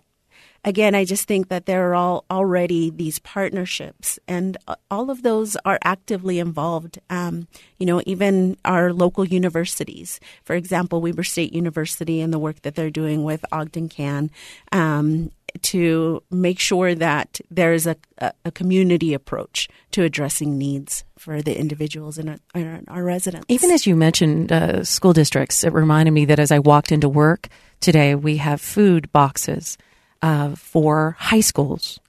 again, 0.67 0.95
I 0.95 1.05
just 1.05 1.27
think 1.27 1.47
that 1.47 1.65
there 1.65 1.89
are 1.89 1.95
all 1.95 2.25
already 2.29 2.89
these 2.89 3.19
partnerships, 3.19 4.19
and 4.27 4.57
all 4.91 5.09
of 5.09 5.23
those 5.23 5.55
are 5.63 5.79
actively 5.83 6.39
involved. 6.39 6.99
Um, 7.09 7.47
you 7.77 7.85
know, 7.85 8.01
even 8.05 8.57
our 8.65 8.91
local 8.91 9.25
universities, 9.25 10.19
for 10.43 10.55
example, 10.55 10.99
Weber 11.01 11.23
State 11.23 11.53
University 11.53 12.19
and 12.19 12.33
the 12.33 12.39
work 12.39 12.61
that 12.63 12.75
they're 12.75 12.89
doing 12.89 13.23
with 13.23 13.45
Ogden 13.51 13.87
Can, 13.87 14.29
um, 14.73 15.31
to 15.61 16.23
make 16.29 16.59
sure 16.59 16.95
that 16.95 17.39
there's 17.49 17.87
a, 17.87 17.95
a, 18.19 18.51
community 18.51 19.13
approach 19.13 19.67
to 19.91 20.03
addressing 20.03 20.57
needs 20.57 21.03
for 21.17 21.41
the 21.41 21.57
individuals 21.57 22.17
and 22.17 22.39
our, 22.53 22.81
our, 22.87 23.03
residents. 23.03 23.45
Even 23.49 23.71
as 23.71 23.87
you 23.87 23.95
mentioned 23.95 24.51
uh, 24.51 24.83
school 24.83 25.13
districts, 25.13 25.63
it 25.63 25.73
reminded 25.73 26.11
me 26.11 26.25
that 26.25 26.39
as 26.39 26.51
I 26.51 26.59
walked 26.59 26.91
into 26.91 27.09
work 27.09 27.47
today, 27.79 28.15
we 28.15 28.37
have 28.37 28.61
food 28.61 29.11
boxes 29.11 29.77
uh, 30.21 30.55
for 30.55 31.15
high 31.19 31.41
schools, 31.41 31.99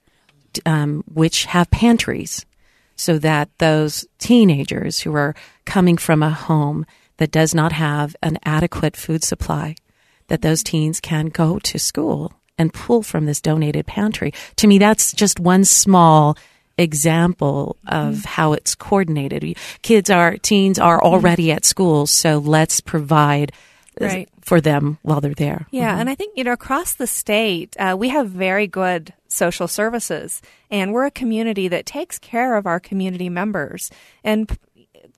um, 0.66 1.04
which 1.12 1.45
have 1.47 1.71
pantries, 1.71 2.45
so 2.97 3.18
that 3.18 3.49
those 3.59 4.07
teenagers 4.18 5.00
who 5.00 5.14
are 5.14 5.35
coming 5.64 5.97
from 5.97 6.23
a 6.23 6.30
home 6.30 6.85
that 7.18 7.30
does 7.30 7.54
not 7.54 7.73
have 7.73 8.16
an 8.23 8.38
adequate 8.45 8.97
food 8.97 9.23
supply, 9.23 9.76
that 10.28 10.42
those 10.42 10.62
teens 10.62 11.00
can 11.00 11.26
go 11.26 11.59
to 11.61 11.78
school 11.78 12.33
and 12.59 12.73
pull 12.75 13.03
from 13.03 13.27
this 13.27 13.41
donated 13.41 13.87
pantry. 13.87 14.33
To 14.57 14.67
me, 14.67 14.79
that's 14.79 15.12
just 15.12 15.41
one 15.41 15.65
small 15.65 16.37
example 16.77 17.77
of 17.87 18.15
mm-hmm. 18.15 18.21
how 18.25 18.53
it's 18.53 18.75
coordinated. 18.75 19.57
Kids 19.83 20.11
are, 20.11 20.37
teens 20.37 20.79
are 20.79 21.03
already 21.03 21.47
mm-hmm. 21.47 21.57
at 21.57 21.65
school, 21.65 22.07
so 22.07 22.38
let's 22.38 22.81
provide 22.81 23.53
right. 24.00 24.29
for 24.41 24.61
them 24.61 24.99
while 25.03 25.21
they're 25.21 25.35
there. 25.35 25.67
Yeah, 25.71 25.91
mm-hmm. 25.91 26.00
and 26.00 26.11
I 26.11 26.15
think, 26.15 26.37
you 26.37 26.45
know, 26.45 26.53
across 26.53 26.95
the 26.95 27.07
state, 27.07 27.77
uh, 27.79 27.97
we 27.99 28.11
have 28.11 28.29
very 28.31 28.67
good 28.67 29.12
social 29.27 29.69
services, 29.69 30.41
and 30.71 30.93
we're 30.93 31.07
a 31.07 31.11
community 31.11 31.69
that 31.69 31.85
takes 31.85 32.19
care 32.19 32.57
of 32.57 32.67
our 32.67 32.81
community 32.81 33.29
members. 33.29 33.91
And 34.23 34.57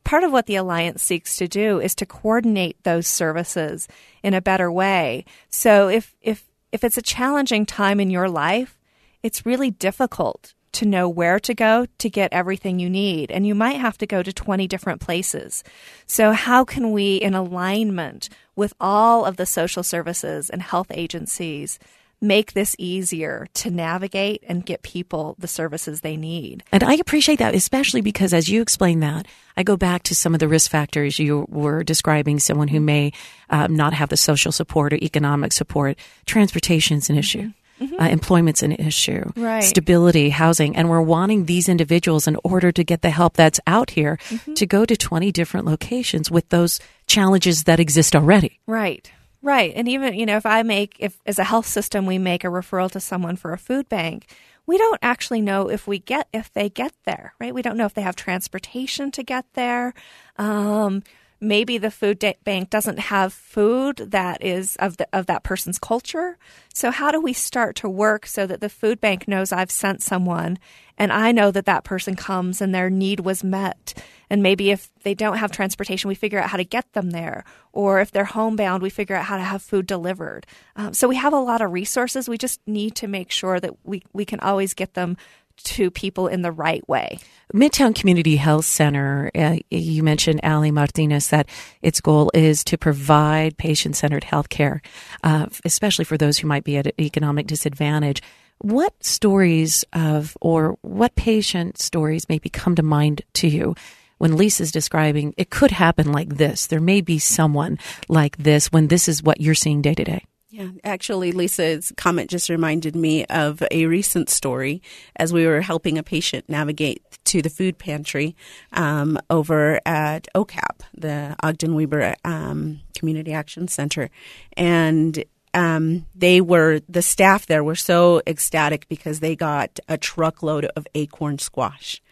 part 0.03 0.25
of 0.25 0.33
what 0.33 0.47
the 0.47 0.57
Alliance 0.57 1.03
seeks 1.03 1.37
to 1.37 1.47
do 1.47 1.79
is 1.79 1.95
to 1.97 2.07
coordinate 2.07 2.83
those 2.85 3.07
services 3.07 3.87
in 4.23 4.35
a 4.35 4.41
better 4.41 4.73
way. 4.73 5.25
So 5.51 5.89
if, 5.89 6.17
if 6.23 6.45
if 6.73 6.85
it's 6.85 6.97
a 6.97 7.03
challenging 7.03 7.67
time 7.67 8.01
in 8.01 8.11
your 8.11 8.29
life, 8.29 8.79
it's 9.23 9.47
really 9.47 9.71
difficult 9.71 10.55
to 10.73 10.87
know 10.87 11.09
where 11.09 11.41
to 11.41 11.53
go 11.53 11.87
to 11.99 12.11
get 12.11 12.33
everything 12.33 12.79
you 12.79 12.89
need. 12.89 13.31
And 13.31 13.47
you 13.47 13.55
might 13.55 13.81
have 13.81 13.99
to 13.99 14.07
go 14.07 14.23
to 14.23 14.33
20 14.33 14.69
different 14.69 15.01
places. 15.01 15.65
So, 16.07 16.33
how 16.33 16.65
can 16.65 16.93
we, 16.93 17.17
in 17.17 17.35
alignment 17.35 18.29
with 18.55 18.73
all 18.81 19.25
of 19.25 19.37
the 19.37 19.47
social 19.47 19.83
services 19.83 20.49
and 20.49 20.63
health 20.63 20.89
agencies, 20.91 21.79
make 22.21 22.53
this 22.53 22.77
easier 22.79 23.49
to 23.55 23.71
navigate 23.71 24.45
and 24.47 24.65
get 24.65 24.83
people 24.83 25.37
the 25.39 25.49
services 25.49 26.01
they 26.01 26.17
need. 26.17 26.63
And 26.71 26.85
I 26.85 26.95
appreciate 26.95 27.39
that, 27.39 27.55
especially 27.55 28.03
because 28.03 28.35
as 28.35 28.49
you 28.49 28.61
explain 28.61 29.01
that, 29.01 29.27
I 29.57 29.63
go 29.63 29.77
back 29.77 30.03
to 30.05 30.15
some 30.15 30.35
of 30.35 30.41
the 30.41 30.49
risk 30.49 30.71
factors 30.71 31.19
you 31.19 31.47
were 31.49 31.83
describing 31.83 32.39
someone 32.39 32.69
who 32.69 32.81
may 32.81 33.13
um, 33.49 33.75
not 33.75 33.95
have 33.95 34.11
the 34.11 34.17
social 34.17 34.53
support 34.53 34.93
or 34.93 34.97
economic 34.97 35.53
support. 35.53 35.99
Transportation's 36.27 37.11
an 37.11 37.17
issue. 37.17 37.53
Mm-hmm. 37.81 37.99
Uh, 37.99 38.09
employment's 38.09 38.63
an 38.63 38.73
issue, 38.73 39.33
right. 39.37 39.65
stability, 39.65 40.29
housing, 40.29 40.77
and 40.77 40.91
we're 40.91 41.01
wanting 41.01 41.47
these 41.47 41.67
individuals 41.67 42.29
in 42.29 42.37
order 42.45 42.71
to 42.71 42.85
get 42.85 43.01
the 43.01 43.09
help 43.09 43.35
that's 43.35 43.59
out 43.67 43.89
here 43.89 44.19
mm-hmm. 44.29 44.53
to 44.53 44.67
go 44.67 44.85
to 44.85 44.95
20 44.95 45.33
different 45.33 45.65
locations 45.65 46.31
with 46.31 46.47
those 46.51 46.79
challenges 47.07 47.65
that 47.65 47.81
exist 47.81 48.15
already. 48.15 48.61
Right. 48.67 49.11
Right. 49.43 49.73
And 49.75 49.89
even, 49.89 50.15
you 50.15 50.27
know, 50.27 50.37
if 50.37 50.45
I 50.45 50.63
make, 50.63 50.97
if 50.99 51.19
as 51.25 51.39
a 51.39 51.45
health 51.45 51.67
system, 51.67 52.05
we 52.05 52.19
make 52.19 52.45
a 52.45 52.49
referral 52.49 52.91
to 52.93 53.01
someone 53.01 53.37
for 53.37 53.53
a 53.53 53.59
food 53.59 53.89
bank, 53.89 54.27
we 54.67 54.77
don't 54.77 54.99
actually 55.03 55.41
know 55.41 55.71
if 55.71 55.87
we 55.87 55.99
get, 55.99 56.29
if 56.33 56.53
they 56.53 56.69
get 56.69 56.93
there, 57.05 57.33
right? 57.41 57.55
We 57.55 57.63
don't 57.63 57.79
know 57.79 57.87
if 57.87 57.95
they 57.95 58.03
have 58.03 58.17
transportation 58.17 59.11
to 59.13 59.23
get 59.23 59.47
there. 59.55 59.95
Um, 60.37 61.03
maybe 61.41 61.79
the 61.79 61.91
food 61.91 62.25
bank 62.45 62.71
doesn't 62.71 62.99
have 62.99 63.33
food 63.33 63.97
that 63.97 64.45
is 64.45 64.77
of 64.77 64.99
the, 64.99 65.09
of 65.13 65.27
that 65.27 65.43
person's 65.43 65.79
culture. 65.79 66.39
So 66.75 66.91
how 66.91 67.11
do 67.11 67.21
we 67.21 67.33
start 67.33 67.77
to 67.77 67.89
work 67.89 68.27
so 68.27 68.47
that 68.47 68.61
the 68.61 68.69
food 68.69 69.01
bank 69.01 69.27
knows 69.27 69.53
I've 69.53 69.71
sent 69.71 70.03
someone 70.03 70.59
and 70.99 71.11
I 71.11 71.33
know 71.33 71.51
that 71.51 71.65
that 71.65 71.85
person 71.85 72.15
comes 72.15 72.61
and 72.61 72.75
their 72.75 72.91
need 72.91 73.21
was 73.21 73.43
met. 73.43 73.95
And 74.29 74.43
maybe 74.43 74.71
if 74.71 74.91
they 75.03 75.15
don't 75.15 75.39
have 75.39 75.51
transportation, 75.51 76.09
we 76.09 76.15
figure 76.15 76.39
out 76.39 76.51
how 76.51 76.59
to 76.59 76.65
get 76.65 76.93
them 76.93 77.11
there. 77.11 77.45
Or 77.73 78.01
if 78.01 78.11
they're 78.11 78.25
homebound, 78.25 78.83
we 78.83 78.91
figure 78.91 79.17
out 79.17 79.25
how 79.25 79.39
to 79.39 79.43
have 79.43 79.63
food 79.63 79.87
delivered. 79.87 80.47
Um, 80.77 80.93
so 80.93 81.09
we 81.09 81.17
have 81.17 81.33
a 81.33 81.41
lot 81.41 81.63
of 81.63 81.73
resources. 81.73 82.29
We 82.29 82.37
just 82.37 82.61
need 82.67 82.95
to 82.97 83.09
make 83.09 83.31
sure 83.31 83.59
that 83.61 83.75
we, 83.83 84.03
we 84.13 84.27
can 84.27 84.41
always 84.41 84.75
get 84.75 84.93
them 84.93 85.17
to 85.65 85.91
people 85.91 86.27
in 86.27 86.43
the 86.43 86.53
right 86.53 86.87
way. 86.89 87.19
Midtown 87.53 87.95
Community 87.95 88.37
Health 88.37 88.65
Center, 88.65 89.31
uh, 89.35 89.57
you 89.71 90.03
mentioned 90.03 90.41
Ali 90.45 90.71
Martinez 90.71 91.29
that 91.29 91.49
its 91.83 92.01
goal 92.01 92.31
is 92.33 92.63
to 92.65 92.79
provide 92.79 93.57
patient 93.57 93.97
centered 93.97 94.25
health 94.25 94.49
care, 94.49 94.83
uh, 95.25 95.47
especially 95.65 96.05
for 96.05 96.17
those 96.17 96.39
who 96.39 96.47
might 96.47 96.65
be 96.65 96.77
at 96.77 96.87
an 96.87 96.93
economic 97.01 97.47
disadvantage. 97.47 98.23
What 98.59 99.03
stories 99.03 99.85
of, 99.93 100.37
or 100.41 100.77
what 100.83 101.17
patient 101.17 101.79
stories 101.79 102.29
maybe 102.29 102.51
come 102.51 102.77
to 102.77 102.83
mind 102.83 103.23
to 103.35 103.49
you 103.49 103.75
when 104.19 104.37
Lisa's 104.37 104.71
describing 104.71 105.35
it 105.37 105.51
could 105.51 105.73
happen 105.73 106.13
like 106.13 106.37
this? 106.37 106.67
There 106.67 106.81
may 106.81 107.01
be 107.01 107.19
someone 107.19 107.79
like 108.09 108.37
this 108.37 108.71
when 108.71 108.89
this 108.89 109.09
is 109.09 109.23
what 109.23 109.41
you're 109.41 109.55
seeing 109.55 109.83
day 109.83 109.95
to 109.95 110.05
day. 110.05 110.25
Yeah, 110.53 110.71
actually, 110.83 111.31
Lisa's 111.31 111.93
comment 111.97 112.29
just 112.29 112.49
reminded 112.49 112.97
me 112.97 113.25
of 113.27 113.63
a 113.71 113.87
recent 113.87 114.29
story 114.29 114.83
as 115.15 115.33
we 115.33 115.47
were 115.47 115.61
helping 115.61 115.97
a 115.97 116.03
patient 116.03 116.49
navigate 116.49 117.05
to 117.27 117.41
the 117.41 117.49
food 117.49 117.79
pantry 117.79 118.35
um, 118.73 119.17
over 119.31 119.81
at 119.87 120.27
OCAP, 120.35 120.81
the 120.93 121.37
Ogden 121.41 121.77
Weber 121.77 122.17
um, 122.25 122.81
Community 122.97 123.33
Action 123.33 123.69
Center. 123.69 124.11
And 124.57 125.25
um, 125.55 126.07
they 126.17 126.41
were, 126.41 126.81
the 126.89 127.03
staff 127.03 127.47
there 127.47 127.63
were 127.63 127.77
so 127.77 128.21
ecstatic 128.27 128.89
because 128.89 129.21
they 129.21 129.37
got 129.37 129.79
a 129.89 129.97
truckload 129.97 130.65
of 130.75 130.85
acorn 130.97 131.39
squash 131.39 132.03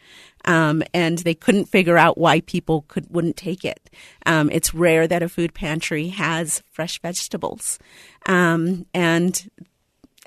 um, 0.49 0.83
and 0.95 1.19
they 1.19 1.35
couldn't 1.35 1.67
figure 1.67 1.99
out 1.99 2.19
why 2.19 2.41
people 2.41 2.85
could 2.89 3.07
wouldn't 3.11 3.37
take 3.37 3.65
it. 3.65 3.91
Um, 4.27 4.51
it's 4.51 4.75
rare 4.75 5.07
that 5.07 5.23
a 5.23 5.29
food 5.29 5.55
pantry 5.55 6.09
has 6.09 6.63
fresh 6.73 7.01
vegetables, 7.01 7.79
um, 8.27 8.87
and 8.95 9.49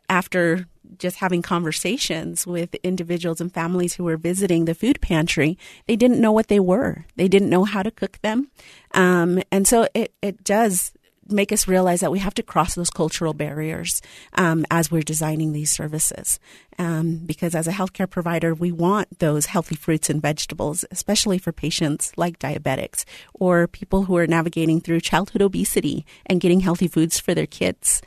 after 0.08 0.68
just 0.98 1.18
having 1.18 1.42
conversations 1.42 2.46
with 2.46 2.76
individuals 2.84 3.42
and 3.42 3.52
families 3.52 3.96
who 3.96 4.04
were 4.04 4.18
visiting 4.18 4.66
the 4.66 4.76
food 4.76 5.02
pantry, 5.02 5.58
they 5.88 5.96
didn't 5.96 6.22
know 6.22 6.32
what 6.32 6.48
they 6.48 6.60
were. 6.60 7.06
They 7.16 7.28
didn't 7.28 7.50
know 7.50 7.64
how 7.64 7.82
to 7.82 7.90
cook 7.90 8.20
them, 8.22 8.52
um, 8.94 9.42
and 9.52 9.68
so 9.68 9.88
it 9.96 10.14
it 10.22 10.44
does 10.44 10.94
make 11.32 11.52
us 11.52 11.68
realize 11.68 12.02
that 12.02 12.12
we 12.12 12.20
have 12.20 12.34
to 12.36 12.44
cross 12.44 12.76
those 12.76 12.90
cultural 12.90 13.34
barriers 13.34 14.02
um, 14.34 14.66
as 14.70 14.92
we're 14.92 15.02
designing 15.02 15.54
these 15.54 15.72
services. 15.72 16.40
Um, 16.78 17.18
because 17.26 17.54
as 17.54 17.68
a 17.68 17.72
healthcare 17.72 18.10
provider, 18.10 18.54
we 18.54 18.72
want 18.72 19.20
those 19.20 19.48
healthy 19.48 19.76
fruits 19.76 20.10
and 20.10 20.22
vegetables, 20.22 20.86
especially 20.90 21.38
for 21.38 21.52
patients 21.52 22.12
like 22.18 22.40
diabetics 22.40 23.06
or 23.34 23.68
people 23.68 24.04
who 24.04 24.18
are 24.18 24.28
navigating 24.28 24.82
through 24.82 25.02
childhood 25.02 25.42
obesity 25.42 26.06
and 26.26 26.42
getting 26.42 26.62
healthy 26.62 26.88
foods 26.88 27.20
for 27.20 27.34
their 27.34 27.46
kids. 27.46 28.02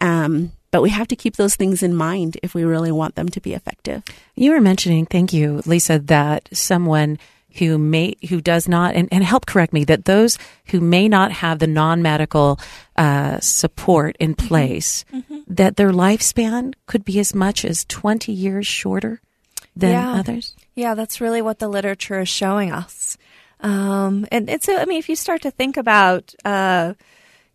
Um, 0.00 0.52
but 0.70 0.82
we 0.82 0.90
have 0.90 1.08
to 1.08 1.16
keep 1.16 1.36
those 1.36 1.56
things 1.56 1.82
in 1.82 1.94
mind 1.94 2.38
if 2.42 2.54
we 2.54 2.64
really 2.64 2.92
want 2.92 3.16
them 3.16 3.28
to 3.30 3.40
be 3.40 3.54
effective. 3.54 4.04
You 4.36 4.52
were 4.52 4.60
mentioning, 4.60 5.06
thank 5.06 5.32
you, 5.32 5.62
Lisa, 5.66 5.98
that 5.98 6.48
someone 6.52 7.18
who 7.58 7.78
may 7.78 8.14
who 8.28 8.40
does 8.40 8.68
not 8.68 8.94
and, 8.94 9.08
and 9.12 9.24
help 9.24 9.46
correct 9.46 9.72
me 9.72 9.84
that 9.84 10.04
those 10.04 10.38
who 10.66 10.80
may 10.80 11.08
not 11.08 11.32
have 11.32 11.58
the 11.58 11.66
non-medical 11.66 12.58
uh, 12.96 13.38
support 13.40 14.16
in 14.20 14.34
mm-hmm. 14.34 14.48
place 14.48 15.04
mm-hmm. 15.12 15.38
that 15.46 15.76
their 15.76 15.90
lifespan 15.90 16.74
could 16.86 17.04
be 17.04 17.18
as 17.18 17.34
much 17.34 17.64
as 17.64 17.84
20 17.86 18.32
years 18.32 18.66
shorter 18.66 19.20
than 19.76 19.92
yeah. 19.92 20.12
others 20.12 20.54
yeah 20.74 20.94
that's 20.94 21.20
really 21.20 21.42
what 21.42 21.58
the 21.58 21.68
literature 21.68 22.20
is 22.20 22.28
showing 22.28 22.70
us 22.72 23.16
Um, 23.60 24.26
and 24.32 24.48
it's, 24.48 24.68
i 24.68 24.84
mean, 24.84 24.98
if 24.98 25.08
you 25.08 25.16
start 25.16 25.42
to 25.42 25.50
think 25.50 25.76
about, 25.76 26.34
uh, 26.44 26.94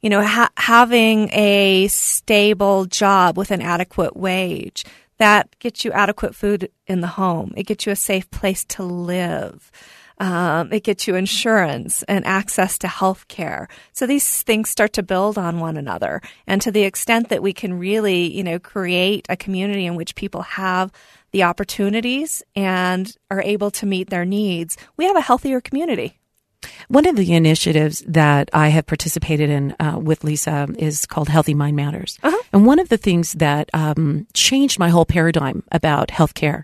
you 0.02 0.10
know, 0.10 0.22
ha- 0.22 0.52
having 0.56 1.30
a 1.34 1.88
stable 1.88 2.86
job 2.86 3.38
with 3.38 3.50
an 3.50 3.62
adequate 3.62 4.16
wage, 4.16 4.86
that 5.17 5.57
gets 5.60 5.86
you 5.86 5.91
adequate 5.91 6.36
food 6.36 6.69
in 6.88 7.01
the 7.01 7.07
home. 7.07 7.53
It 7.55 7.65
gets 7.65 7.86
you 7.86 7.91
a 7.91 7.95
safe 7.95 8.29
place 8.29 8.65
to 8.65 8.84
live. 8.84 9.72
Um, 10.17 10.72
it 10.72 10.84
gets 10.84 11.07
you 11.07 11.15
insurance 11.15 12.03
and 12.03 12.25
access 12.25 12.77
to 12.79 12.88
health 12.88 13.27
care. 13.27 13.67
So 13.91 14.07
these 14.07 14.43
things 14.43 14.69
start 14.69 14.93
to 14.93 15.03
build 15.03 15.38
on 15.38 15.60
one 15.60 15.77
another. 15.77 16.22
And 16.48 16.62
to 16.62 16.72
the 16.72 16.84
extent 16.84 17.29
that 17.29 17.43
we 17.43 17.53
can 17.53 17.77
really, 17.77 18.34
you 18.34 18.43
know, 18.43 18.60
create 18.60 19.25
a 19.29 19.36
community 19.36 19.86
in 19.86 19.95
which 19.95 20.15
people 20.15 20.41
have 20.43 20.91
the 21.31 21.43
opportunities 21.43 22.43
and 22.55 23.13
are 23.29 23.41
able 23.41 23.72
to 23.72 23.86
meet 23.86 24.10
their 24.10 24.25
needs, 24.25 24.77
we 24.95 25.05
have 25.05 25.17
a 25.17 25.22
healthier 25.22 25.60
community. 25.60 26.19
One 26.88 27.05
of 27.05 27.15
the 27.15 27.34
initiatives 27.34 28.03
that 28.07 28.50
I 28.53 28.69
have 28.69 28.86
participated 28.86 29.50
in 29.50 29.75
uh, 29.79 30.00
with 30.00 30.24
Lisa 30.24 30.67
is 30.77 31.05
called 31.05 31.29
Healthy 31.29 31.53
Mind 31.53 31.75
Matters. 31.75 32.17
Uh-huh. 32.24 32.43
And 32.53 32.65
one 32.65 32.79
of 32.79 32.89
the 32.89 32.98
things 32.98 33.34
that 33.34 33.69
um, 33.74 34.27
changed 34.34 34.79
my 34.79 34.89
whole 34.89 35.05
paradigm 35.05 35.63
about 35.72 36.10
healthcare 36.10 36.63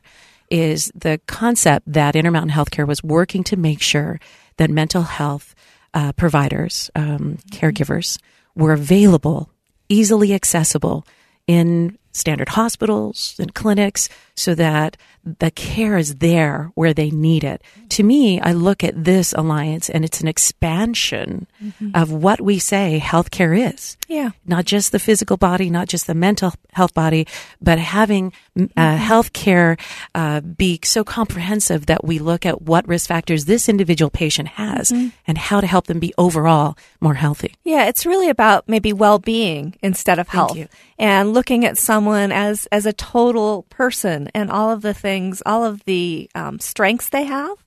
is 0.50 0.92
the 0.94 1.20
concept 1.28 1.92
that 1.92 2.16
Intermountain 2.16 2.52
Healthcare 2.52 2.88
was 2.88 3.04
working 3.04 3.44
to 3.46 3.58
make 3.58 3.82
sure 3.82 4.20
that 4.58 4.70
mental 4.70 5.04
health 5.04 5.56
uh, 5.94 6.12
providers, 6.14 6.92
um, 6.96 7.38
caregivers, 7.52 8.20
were 8.56 8.74
available, 8.74 9.50
easily 9.90 10.34
accessible 10.34 11.06
in 11.48 11.98
standard 12.12 12.50
hospitals 12.50 13.36
and 13.40 13.56
clinics 13.56 14.10
so 14.42 14.56
that 14.56 14.98
the 15.24 15.52
care 15.52 15.98
is 15.98 16.16
there 16.16 16.72
where 16.74 16.94
they 16.94 17.12
need 17.12 17.44
it. 17.44 17.62
To 17.90 18.04
me, 18.04 18.40
I 18.42 18.54
look 18.54 18.84
at 18.84 19.04
this 19.04 19.34
alliance 19.34 19.90
and 19.90 20.04
it's 20.04 20.20
an 20.20 20.28
expansion 20.28 21.48
mm-hmm. 21.64 21.92
of 21.94 22.12
what 22.12 22.42
we 22.42 22.58
say 22.58 23.00
healthcare 23.04 23.72
is. 23.74 23.98
Yeah. 24.08 24.32
Not 24.46 24.66
just 24.66 24.92
the 24.92 25.00
physical 25.00 25.38
body, 25.38 25.70
not 25.70 25.88
just 25.88 26.08
the 26.08 26.16
mental 26.16 26.54
health 26.74 26.94
body, 26.94 27.28
but 27.62 27.78
having 27.78 28.34
uh, 28.58 28.62
mm-hmm. 28.62 29.04
healthcare 29.04 29.80
uh, 30.16 30.42
be 30.42 30.80
so 30.84 31.04
comprehensive 31.04 31.86
that 31.86 32.04
we 32.04 32.18
look 32.18 32.46
at 32.46 32.64
what 32.64 32.88
risk 32.88 33.08
factors 33.08 33.46
this 33.46 33.70
individual 33.70 34.10
patient 34.10 34.48
has 34.50 34.92
mm-hmm. 34.92 35.10
and 35.28 35.38
how 35.38 35.62
to 35.62 35.68
help 35.68 35.86
them 35.86 36.00
be 36.00 36.14
overall 36.18 36.76
more 37.00 37.14
healthy. 37.14 37.54
Yeah, 37.64 37.86
it's 37.86 38.06
really 38.08 38.30
about 38.30 38.68
maybe 38.68 38.92
well-being 38.92 39.76
instead 39.84 40.18
of 40.18 40.28
health 40.30 40.58
and 40.98 41.34
looking 41.34 41.66
at 41.66 41.78
someone 41.78 42.32
as 42.32 42.68
as 42.72 42.86
a 42.86 42.94
total 42.94 43.64
person 43.64 44.30
and 44.34 44.52
all 44.52 44.72
of 44.72 44.82
the 44.82 44.94
things, 44.94 45.42
all 45.46 45.64
of 45.64 45.84
the 45.86 46.30
um, 46.36 46.60
strengths 46.60 47.10
they 47.10 47.24
have, 47.24 47.64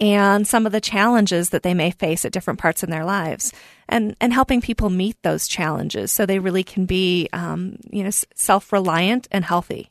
and 0.00 0.46
some 0.46 0.66
of 0.66 0.72
the 0.72 0.80
challenges 0.80 1.50
that 1.50 1.62
they 1.62 1.74
may 1.74 1.90
face 1.90 2.24
at 2.24 2.32
different 2.32 2.58
parts 2.58 2.82
in 2.82 2.90
their 2.90 3.04
lives, 3.04 3.52
and 3.88 4.16
and 4.20 4.32
helping 4.32 4.60
people 4.60 4.90
meet 4.90 5.16
those 5.22 5.48
challenges 5.48 6.12
so 6.12 6.26
they 6.26 6.38
really 6.38 6.64
can 6.64 6.86
be, 6.86 7.28
um, 7.32 7.76
you 7.90 8.02
know, 8.02 8.10
self 8.34 8.72
reliant 8.72 9.28
and 9.30 9.44
healthy. 9.44 9.90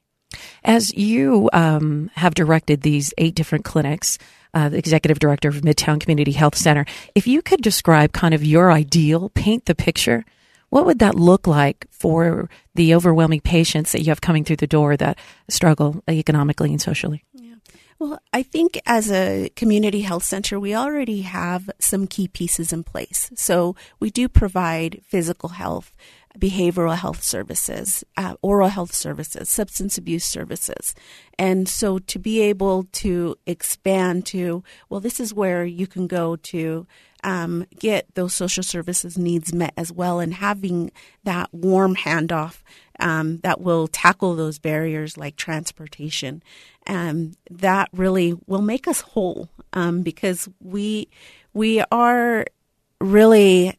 As 0.63 0.93
you 0.93 1.49
um, 1.53 2.09
have 2.15 2.33
directed 2.33 2.81
these 2.81 3.13
eight 3.17 3.35
different 3.35 3.65
clinics, 3.65 4.17
uh, 4.53 4.69
the 4.69 4.77
executive 4.77 5.19
director 5.19 5.49
of 5.49 5.61
Midtown 5.61 5.99
Community 5.99 6.31
Health 6.31 6.55
Center, 6.55 6.85
if 7.15 7.27
you 7.27 7.41
could 7.41 7.61
describe 7.61 8.13
kind 8.13 8.33
of 8.33 8.43
your 8.43 8.71
ideal, 8.71 9.29
paint 9.29 9.65
the 9.65 9.75
picture 9.75 10.25
what 10.73 10.87
would 10.87 10.97
that 10.97 11.13
look 11.13 11.45
like 11.45 11.85
for 11.91 12.49
the 12.73 12.95
overwhelming 12.95 13.41
patients 13.41 13.91
that 13.91 14.01
you 14.01 14.07
have 14.07 14.21
coming 14.21 14.43
through 14.43 14.55
the 14.55 14.65
door 14.65 14.97
that 14.97 15.19
struggle 15.47 16.03
economically 16.09 16.71
and 16.71 16.81
socially? 16.81 17.23
Well, 17.99 18.19
I 18.33 18.41
think 18.41 18.81
as 18.87 19.11
a 19.11 19.49
community 19.55 20.01
health 20.01 20.23
center, 20.23 20.59
we 20.59 20.73
already 20.73 21.21
have 21.21 21.69
some 21.77 22.07
key 22.07 22.27
pieces 22.27 22.73
in 22.73 22.83
place. 22.83 23.29
So 23.35 23.75
we 23.99 24.09
do 24.09 24.27
provide 24.27 25.01
physical 25.05 25.49
health, 25.49 25.95
behavioral 26.39 26.97
health 26.97 27.21
services, 27.21 28.03
uh, 28.17 28.33
oral 28.41 28.69
health 28.69 28.95
services, 28.95 29.49
substance 29.49 29.99
abuse 29.99 30.25
services. 30.25 30.95
And 31.37 31.69
so 31.69 31.99
to 31.99 32.17
be 32.17 32.41
able 32.41 32.85
to 32.93 33.35
expand 33.45 34.25
to, 34.27 34.63
well, 34.89 34.99
this 34.99 35.19
is 35.19 35.35
where 35.35 35.65
you 35.65 35.85
can 35.85 36.07
go 36.07 36.35
to 36.35 36.87
um, 37.23 37.65
get 37.79 38.13
those 38.15 38.33
social 38.33 38.63
services 38.63 39.17
needs 39.17 39.53
met 39.53 39.73
as 39.77 39.91
well, 39.91 40.19
and 40.19 40.33
having 40.33 40.91
that 41.23 41.53
warm 41.53 41.95
handoff 41.95 42.61
um, 42.99 43.39
that 43.39 43.61
will 43.61 43.87
tackle 43.87 44.35
those 44.35 44.59
barriers 44.59 45.17
like 45.17 45.35
transportation, 45.35 46.43
um, 46.87 47.33
that 47.49 47.89
really 47.93 48.35
will 48.47 48.61
make 48.61 48.87
us 48.87 49.01
whole 49.01 49.49
um, 49.73 50.01
because 50.01 50.47
we 50.61 51.07
we 51.53 51.83
are 51.91 52.45
really 52.99 53.77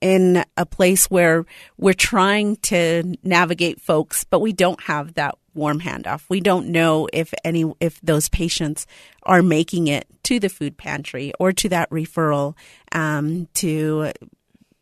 in 0.00 0.44
a 0.56 0.64
place 0.64 1.10
where 1.10 1.44
we're 1.76 1.92
trying 1.92 2.56
to 2.56 3.14
navigate 3.22 3.80
folks, 3.80 4.24
but 4.24 4.40
we 4.40 4.52
don't 4.52 4.80
have 4.82 5.14
that 5.14 5.36
warm 5.58 5.80
handoff. 5.80 6.22
We 6.28 6.40
don't 6.40 6.68
know 6.68 7.08
if 7.12 7.34
any 7.44 7.70
if 7.80 8.00
those 8.00 8.28
patients 8.28 8.86
are 9.24 9.42
making 9.42 9.88
it 9.88 10.06
to 10.24 10.40
the 10.40 10.48
food 10.48 10.78
pantry 10.78 11.32
or 11.38 11.52
to 11.52 11.68
that 11.68 11.90
referral 11.90 12.56
um, 12.92 13.48
to 13.54 14.12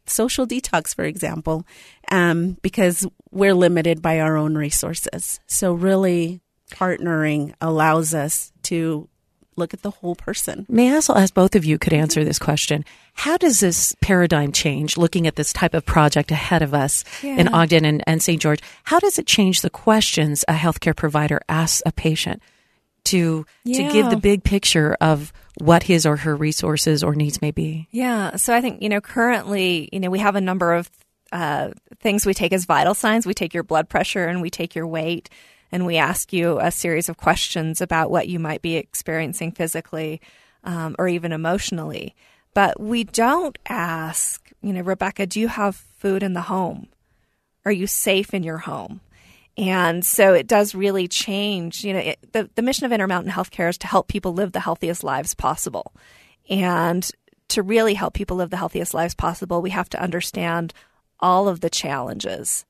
social 0.06 0.46
detox, 0.46 0.94
for 0.94 1.04
example, 1.04 1.66
um, 2.10 2.56
because 2.62 3.06
we're 3.30 3.54
limited 3.54 4.00
by 4.00 4.20
our 4.20 4.36
own 4.36 4.56
resources. 4.56 5.40
So 5.46 5.72
really, 5.72 6.40
partnering 6.70 7.54
allows 7.60 8.14
us 8.14 8.52
to 8.64 9.08
look 9.56 9.74
at 9.74 9.82
the 9.82 9.90
whole 9.90 10.14
person. 10.14 10.66
May 10.68 10.90
I 10.90 10.94
also 10.94 11.14
ask 11.14 11.34
both 11.34 11.54
of 11.56 11.64
you 11.64 11.78
could 11.78 11.92
answer 11.92 12.24
this 12.24 12.38
question? 12.38 12.84
How 13.14 13.36
does 13.36 13.60
this 13.60 13.94
paradigm 14.00 14.52
change 14.52 14.96
looking 14.96 15.26
at 15.26 15.36
this 15.36 15.52
type 15.52 15.74
of 15.74 15.86
project 15.86 16.30
ahead 16.30 16.62
of 16.62 16.74
us 16.74 17.04
yeah. 17.22 17.36
in 17.36 17.48
Ogden 17.48 17.84
and, 17.84 18.04
and 18.06 18.22
St. 18.22 18.40
George? 18.40 18.60
How 18.84 18.98
does 18.98 19.18
it 19.18 19.26
change 19.26 19.62
the 19.62 19.70
questions 19.70 20.44
a 20.48 20.54
healthcare 20.54 20.94
provider 20.94 21.40
asks 21.48 21.82
a 21.86 21.92
patient 21.92 22.42
to 23.04 23.46
yeah. 23.64 23.86
to 23.86 23.92
give 23.92 24.10
the 24.10 24.16
big 24.16 24.44
picture 24.44 24.96
of 25.00 25.32
what 25.58 25.84
his 25.84 26.04
or 26.04 26.16
her 26.16 26.36
resources 26.36 27.02
or 27.02 27.14
needs 27.14 27.40
may 27.40 27.50
be? 27.50 27.88
Yeah. 27.90 28.36
So 28.36 28.54
I 28.54 28.60
think, 28.60 28.82
you 28.82 28.88
know, 28.88 29.00
currently, 29.00 29.88
you 29.92 30.00
know, 30.00 30.10
we 30.10 30.18
have 30.18 30.36
a 30.36 30.40
number 30.40 30.74
of 30.74 30.90
uh, 31.32 31.70
things 32.00 32.26
we 32.26 32.34
take 32.34 32.52
as 32.52 32.66
vital 32.66 32.94
signs. 32.94 33.26
We 33.26 33.34
take 33.34 33.54
your 33.54 33.62
blood 33.62 33.88
pressure 33.88 34.26
and 34.26 34.42
we 34.42 34.50
take 34.50 34.74
your 34.74 34.86
weight 34.86 35.30
and 35.72 35.86
we 35.86 35.96
ask 35.96 36.32
you 36.32 36.58
a 36.60 36.70
series 36.70 37.08
of 37.08 37.16
questions 37.16 37.80
about 37.80 38.10
what 38.10 38.28
you 38.28 38.38
might 38.38 38.62
be 38.62 38.76
experiencing 38.76 39.52
physically 39.52 40.20
um, 40.64 40.96
or 40.98 41.08
even 41.08 41.32
emotionally. 41.32 42.14
But 42.54 42.80
we 42.80 43.04
don't 43.04 43.58
ask, 43.68 44.50
you 44.62 44.72
know, 44.72 44.80
Rebecca, 44.80 45.26
do 45.26 45.40
you 45.40 45.48
have 45.48 45.76
food 45.76 46.22
in 46.22 46.32
the 46.32 46.42
home? 46.42 46.88
Are 47.64 47.72
you 47.72 47.86
safe 47.86 48.32
in 48.32 48.42
your 48.42 48.58
home? 48.58 49.00
And 49.58 50.04
so 50.04 50.34
it 50.34 50.46
does 50.46 50.74
really 50.74 51.08
change. 51.08 51.84
You 51.84 51.94
know, 51.94 51.98
it, 51.98 52.32
the, 52.32 52.50
the 52.54 52.62
mission 52.62 52.86
of 52.86 52.92
Intermountain 52.92 53.32
Healthcare 53.32 53.68
is 53.68 53.78
to 53.78 53.86
help 53.86 54.08
people 54.08 54.34
live 54.34 54.52
the 54.52 54.60
healthiest 54.60 55.02
lives 55.02 55.34
possible. 55.34 55.92
And 56.48 57.08
to 57.48 57.62
really 57.62 57.94
help 57.94 58.14
people 58.14 58.36
live 58.36 58.50
the 58.50 58.56
healthiest 58.56 58.94
lives 58.94 59.14
possible, 59.14 59.62
we 59.62 59.70
have 59.70 59.88
to 59.90 60.00
understand 60.00 60.72
all 61.20 61.48
of 61.48 61.60
the 61.60 61.70
challenges 61.70 62.64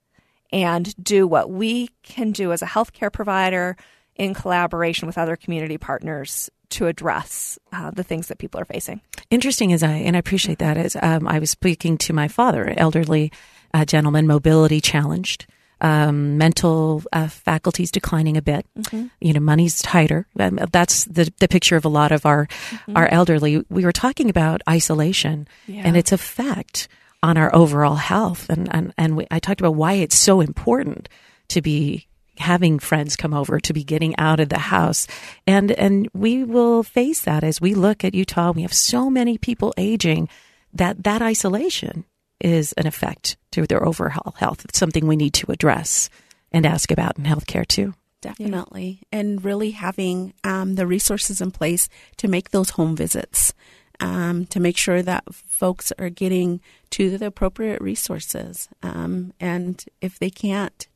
and 0.53 0.95
do 1.03 1.27
what 1.27 1.51
we 1.51 1.89
can 2.03 2.33
do 2.33 2.53
as 2.53 2.63
a 2.63 2.67
healthcare 2.67 3.13
provider 3.13 3.77
in 4.15 4.35
collaboration 4.35 5.07
with 5.07 5.19
other 5.19 5.37
community 5.37 5.79
partners 5.79 6.51
to 6.69 6.87
address 6.87 7.59
uh, 7.73 7.91
the 7.91 8.03
things 8.03 8.29
that 8.29 8.39
people 8.39 8.61
are 8.61 8.65
facing. 8.65 9.01
Interesting 9.31 9.73
as 9.73 9.83
I 9.83 9.93
and 9.93 10.17
I 10.17 10.19
appreciate 10.19 10.59
that 10.59 10.77
as 10.77 10.97
um, 11.01 11.29
I 11.29 11.39
was 11.39 11.51
speaking 11.51 11.99
to 11.99 12.13
my 12.13 12.29
father, 12.29 12.73
elderly 12.77 13.33
uh, 13.73 13.85
gentleman, 13.85 14.27
mobility 14.27 14.81
challenged. 14.81 15.47
Um, 15.79 16.39
mental 16.39 17.03
uh, 17.13 17.29
faculties 17.29 17.91
declining 17.91 18.39
a 18.39 18.43
bit. 18.43 18.65
Mm-hmm. 18.79 19.09
You 19.21 19.35
know, 19.35 19.41
money's 19.41 19.83
tighter. 19.83 20.27
Um, 20.41 20.59
that's 20.73 21.05
the 21.05 21.31
the 21.39 21.49
picture 21.49 21.77
of 21.77 21.85
a 21.85 21.91
lot 21.91 22.13
of 22.13 22.25
our 22.25 22.47
mm-hmm. 22.47 22.97
our 22.97 23.07
elderly. 23.09 23.63
We 23.69 23.85
were 23.85 23.93
talking 23.93 24.31
about 24.31 24.63
isolation 24.67 25.47
yeah. 25.67 25.83
and 25.85 25.95
its 25.95 26.13
effect 26.13 26.89
on 27.27 27.37
our 27.37 27.53
overall 27.55 27.97
health. 27.97 28.49
And, 28.49 28.73
and, 28.73 28.95
and 28.97 29.17
we, 29.17 29.27
I 29.33 29.41
talked 29.41 29.61
about 29.61 29.75
why 29.75 29.95
it's 29.95 30.17
so 30.17 30.41
important 30.41 31.09
to 31.49 31.61
be 31.61 32.07
having 32.39 32.79
friends 32.79 33.17
come 33.17 33.35
over, 33.35 33.59
to 33.59 33.73
be 33.73 33.83
getting 33.83 34.17
out 34.17 34.39
of 34.39 34.49
the 34.49 34.59
house. 34.59 35.09
And, 35.45 35.73
and 35.73 36.09
we 36.15 36.45
will 36.45 36.85
face 36.85 37.23
that 37.23 37.43
as 37.43 37.61
we 37.61 37.75
look 37.75 38.05
at 38.05 38.15
Utah. 38.15 38.53
We 38.53 38.63
have 38.63 38.73
so 38.73 39.11
many 39.11 39.39
people 39.39 39.75
aging 39.77 40.29
that 40.73 41.03
that 41.03 41.21
isolation 41.21 42.05
is 42.41 42.73
an 42.75 42.87
effect 42.87 43.37
to 43.51 43.67
their 43.67 43.85
overall 43.85 44.35
health. 44.37 44.65
It's 44.65 44.79
something 44.79 45.07
we 45.07 45.17
need 45.17 45.35
to 45.35 45.51
address 45.51 46.09
and 46.53 46.65
ask 46.65 46.93
about 46.93 47.19
in 47.19 47.25
healthcare 47.25 47.67
too. 47.67 47.95
Definitely. 48.21 49.03
And 49.11 49.45
really 49.45 49.71
having 49.73 50.33
um, 50.45 50.77
the 50.77 50.87
resources 50.87 51.41
in 51.41 51.51
place 51.51 51.89
to 52.19 52.29
make 52.29 52.51
those 52.51 52.71
home 52.71 52.95
visits 52.95 53.53
um, 54.01 54.47
to 54.47 54.61
make 54.61 54.77
sure 54.77 55.03
that 55.03 55.25
folks 55.35 55.93
are 55.99 56.11
getting 56.11 56.61
to 56.91 57.19
the 57.19 57.27
appropriate 57.27 57.81
resources. 57.81 58.69
Um, 58.83 59.33
and 59.41 59.85
if 60.01 60.19
they 60.19 60.31
can't, 60.31 60.87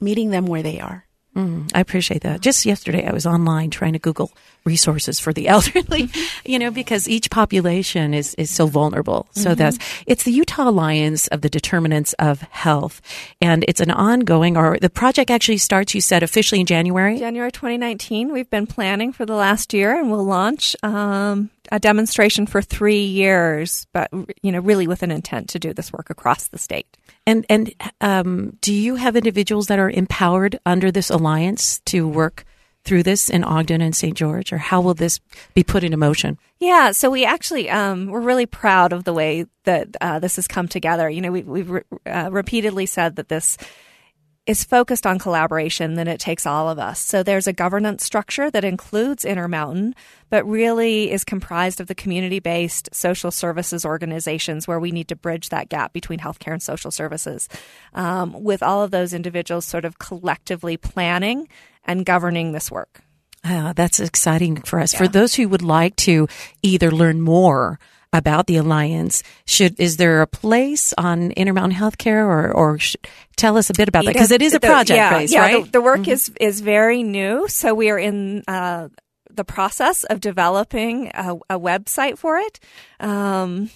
meeting 0.00 0.30
them 0.30 0.46
where 0.46 0.62
they 0.62 0.80
are. 0.80 1.06
Mm, 1.36 1.70
I 1.74 1.80
appreciate 1.80 2.22
that. 2.22 2.40
Just 2.40 2.64
yesterday, 2.64 3.06
I 3.06 3.12
was 3.12 3.26
online 3.26 3.68
trying 3.68 3.92
to 3.92 3.98
Google 3.98 4.32
resources 4.64 5.20
for 5.20 5.34
the 5.34 5.48
elderly, 5.48 6.08
you 6.46 6.58
know, 6.58 6.70
because 6.70 7.06
each 7.06 7.30
population 7.30 8.14
is, 8.14 8.34
is 8.36 8.50
so 8.50 8.66
vulnerable. 8.66 9.28
So 9.32 9.50
mm-hmm. 9.50 9.58
that's, 9.58 9.78
it's 10.06 10.24
the 10.24 10.32
Utah 10.32 10.70
Alliance 10.70 11.28
of 11.28 11.42
the 11.42 11.50
Determinants 11.50 12.14
of 12.14 12.40
Health. 12.40 13.02
And 13.42 13.66
it's 13.68 13.82
an 13.82 13.90
ongoing, 13.90 14.56
or 14.56 14.78
the 14.80 14.88
project 14.88 15.30
actually 15.30 15.58
starts, 15.58 15.94
you 15.94 16.00
said, 16.00 16.22
officially 16.22 16.60
in 16.60 16.66
January? 16.66 17.18
January 17.18 17.52
2019. 17.52 18.32
We've 18.32 18.48
been 18.48 18.66
planning 18.66 19.12
for 19.12 19.26
the 19.26 19.34
last 19.34 19.74
year 19.74 19.94
and 19.94 20.10
we'll 20.10 20.24
launch 20.24 20.74
um, 20.82 21.50
a 21.72 21.78
demonstration 21.78 22.46
for 22.46 22.62
three 22.62 23.04
years, 23.04 23.86
but, 23.92 24.10
you 24.42 24.52
know, 24.52 24.60
really 24.60 24.86
with 24.86 25.02
an 25.02 25.10
intent 25.10 25.48
to 25.50 25.58
do 25.58 25.72
this 25.72 25.92
work 25.92 26.10
across 26.10 26.48
the 26.48 26.58
state. 26.58 26.96
And 27.26 27.44
and 27.48 27.74
um, 28.00 28.56
do 28.60 28.72
you 28.72 28.96
have 28.96 29.16
individuals 29.16 29.66
that 29.66 29.78
are 29.78 29.90
empowered 29.90 30.58
under 30.64 30.90
this 30.90 31.10
alliance 31.10 31.80
to 31.86 32.06
work 32.06 32.44
through 32.84 33.02
this 33.02 33.28
in 33.28 33.42
Ogden 33.42 33.80
and 33.80 33.94
St. 33.94 34.16
George, 34.16 34.52
or 34.52 34.58
how 34.58 34.80
will 34.80 34.94
this 34.94 35.18
be 35.54 35.64
put 35.64 35.82
into 35.82 35.96
motion? 35.96 36.38
Yeah, 36.60 36.92
so 36.92 37.10
we 37.10 37.24
actually 37.24 37.68
um, 37.68 38.06
we're 38.06 38.20
really 38.20 38.46
proud 38.46 38.92
of 38.92 39.04
the 39.04 39.12
way 39.12 39.46
that 39.64 39.88
uh, 40.00 40.20
this 40.20 40.36
has 40.36 40.46
come 40.46 40.68
together. 40.68 41.10
You 41.10 41.20
know, 41.20 41.32
we, 41.32 41.42
we've 41.42 41.70
re- 41.70 41.82
uh, 42.06 42.30
repeatedly 42.30 42.86
said 42.86 43.16
that 43.16 43.28
this 43.28 43.58
is 44.46 44.62
focused 44.62 45.06
on 45.06 45.18
collaboration, 45.18 45.94
then 45.94 46.06
it 46.06 46.20
takes 46.20 46.46
all 46.46 46.68
of 46.68 46.78
us. 46.78 47.00
So 47.00 47.22
there's 47.22 47.46
a 47.46 47.52
governance 47.52 48.04
structure 48.04 48.50
that 48.50 48.64
includes 48.64 49.24
Intermountain, 49.24 49.94
but 50.30 50.46
really 50.46 51.10
is 51.10 51.24
comprised 51.24 51.80
of 51.80 51.88
the 51.88 51.94
community 51.94 52.38
based 52.38 52.88
social 52.92 53.30
services 53.30 53.84
organizations 53.84 54.68
where 54.68 54.78
we 54.78 54.92
need 54.92 55.08
to 55.08 55.16
bridge 55.16 55.48
that 55.48 55.68
gap 55.68 55.92
between 55.92 56.20
healthcare 56.20 56.52
and 56.52 56.62
social 56.62 56.90
services. 56.90 57.48
Um, 57.92 58.44
with 58.44 58.62
all 58.62 58.82
of 58.82 58.92
those 58.92 59.12
individuals 59.12 59.64
sort 59.64 59.84
of 59.84 59.98
collectively 59.98 60.76
planning 60.76 61.48
and 61.84 62.06
governing 62.06 62.52
this 62.52 62.70
work. 62.70 63.00
Uh, 63.42 63.72
that's 63.72 64.00
exciting 64.00 64.56
for 64.62 64.80
us. 64.80 64.92
Yeah. 64.92 64.98
For 64.98 65.08
those 65.08 65.34
who 65.34 65.48
would 65.48 65.62
like 65.62 65.94
to 65.96 66.26
either 66.62 66.90
learn 66.90 67.20
more 67.20 67.78
about 68.16 68.46
the 68.46 68.56
alliance. 68.56 69.22
Should 69.46 69.78
is 69.78 69.96
there 69.96 70.22
a 70.22 70.26
place 70.26 70.94
on 70.96 71.30
Intermountain 71.32 71.78
Healthcare, 71.78 72.26
or 72.26 72.52
or 72.52 72.78
sh- 72.78 72.96
tell 73.36 73.56
us 73.56 73.70
a 73.70 73.74
bit 73.74 73.88
about 73.88 74.04
that 74.04 74.12
because 74.12 74.30
it 74.30 74.42
is 74.42 74.54
a 74.54 74.60
project 74.60 74.96
yeah, 74.96 75.18
base, 75.18 75.32
yeah, 75.32 75.40
right? 75.40 75.64
The, 75.64 75.70
the 75.72 75.80
work 75.80 76.00
mm-hmm. 76.00 76.10
is 76.10 76.30
is 76.40 76.60
very 76.60 77.02
new, 77.02 77.48
so 77.48 77.74
we 77.74 77.90
are 77.90 77.98
in. 77.98 78.42
Uh, 78.48 78.88
the 79.28 79.44
process 79.44 80.04
of 80.04 80.18
developing 80.20 81.10
a, 81.12 81.34
a 81.50 81.60
website 81.60 82.16
for 82.16 82.38
it. 82.38 82.58
Um, 83.00 83.68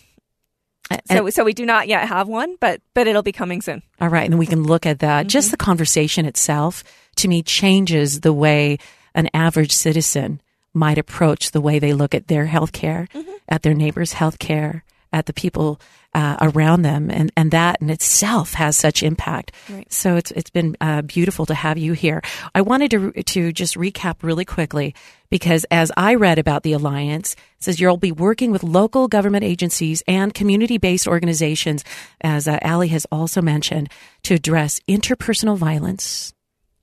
so, 1.06 1.30
so 1.30 1.44
we 1.44 1.52
do 1.52 1.64
not 1.64 1.86
yet 1.86 2.08
have 2.08 2.26
one, 2.28 2.56
but 2.60 2.80
but 2.94 3.06
it'll 3.06 3.22
be 3.22 3.32
coming 3.32 3.62
soon. 3.62 3.82
All 4.00 4.08
right, 4.08 4.28
and 4.28 4.38
we 4.38 4.46
can 4.46 4.64
look 4.64 4.86
at 4.86 5.00
that. 5.00 5.20
Mm-hmm. 5.20 5.28
Just 5.28 5.50
the 5.50 5.56
conversation 5.56 6.26
itself, 6.26 6.82
to 7.16 7.28
me, 7.28 7.42
changes 7.42 8.20
the 8.20 8.32
way 8.32 8.78
an 9.14 9.28
average 9.34 9.72
citizen 9.72 10.40
might 10.72 10.98
approach 10.98 11.50
the 11.50 11.60
way 11.60 11.78
they 11.78 11.92
look 11.92 12.14
at 12.14 12.28
their 12.28 12.46
health 12.46 12.72
care, 12.72 13.08
mm-hmm. 13.14 13.30
at 13.48 13.62
their 13.62 13.74
neighbors' 13.74 14.12
health 14.12 14.38
care, 14.38 14.84
at 15.12 15.26
the 15.26 15.32
people 15.32 15.80
uh, 16.12 16.36
around 16.40 16.82
them, 16.82 17.10
and, 17.10 17.30
and 17.36 17.50
that 17.52 17.80
in 17.80 17.88
itself 17.88 18.54
has 18.54 18.76
such 18.76 19.02
impact. 19.02 19.52
Right. 19.68 19.92
So 19.92 20.16
it's 20.16 20.30
it's 20.32 20.50
been 20.50 20.76
uh, 20.80 21.02
beautiful 21.02 21.46
to 21.46 21.54
have 21.54 21.78
you 21.78 21.92
here. 21.92 22.22
I 22.54 22.62
wanted 22.62 22.90
to 22.92 23.12
to 23.12 23.52
just 23.52 23.76
recap 23.76 24.22
really 24.22 24.44
quickly 24.44 24.94
because 25.30 25.64
as 25.70 25.92
I 25.96 26.14
read 26.14 26.38
about 26.38 26.64
the 26.64 26.72
alliance, 26.72 27.34
it 27.34 27.64
says 27.64 27.80
you'll 27.80 27.96
be 27.96 28.12
working 28.12 28.50
with 28.50 28.64
local 28.64 29.06
government 29.06 29.44
agencies 29.44 30.02
and 30.08 30.34
community 30.34 30.78
based 30.78 31.06
organizations, 31.06 31.84
as 32.20 32.48
uh, 32.48 32.58
Ali 32.62 32.88
has 32.88 33.06
also 33.12 33.40
mentioned, 33.40 33.88
to 34.24 34.34
address 34.34 34.80
interpersonal 34.88 35.56
violence, 35.56 36.34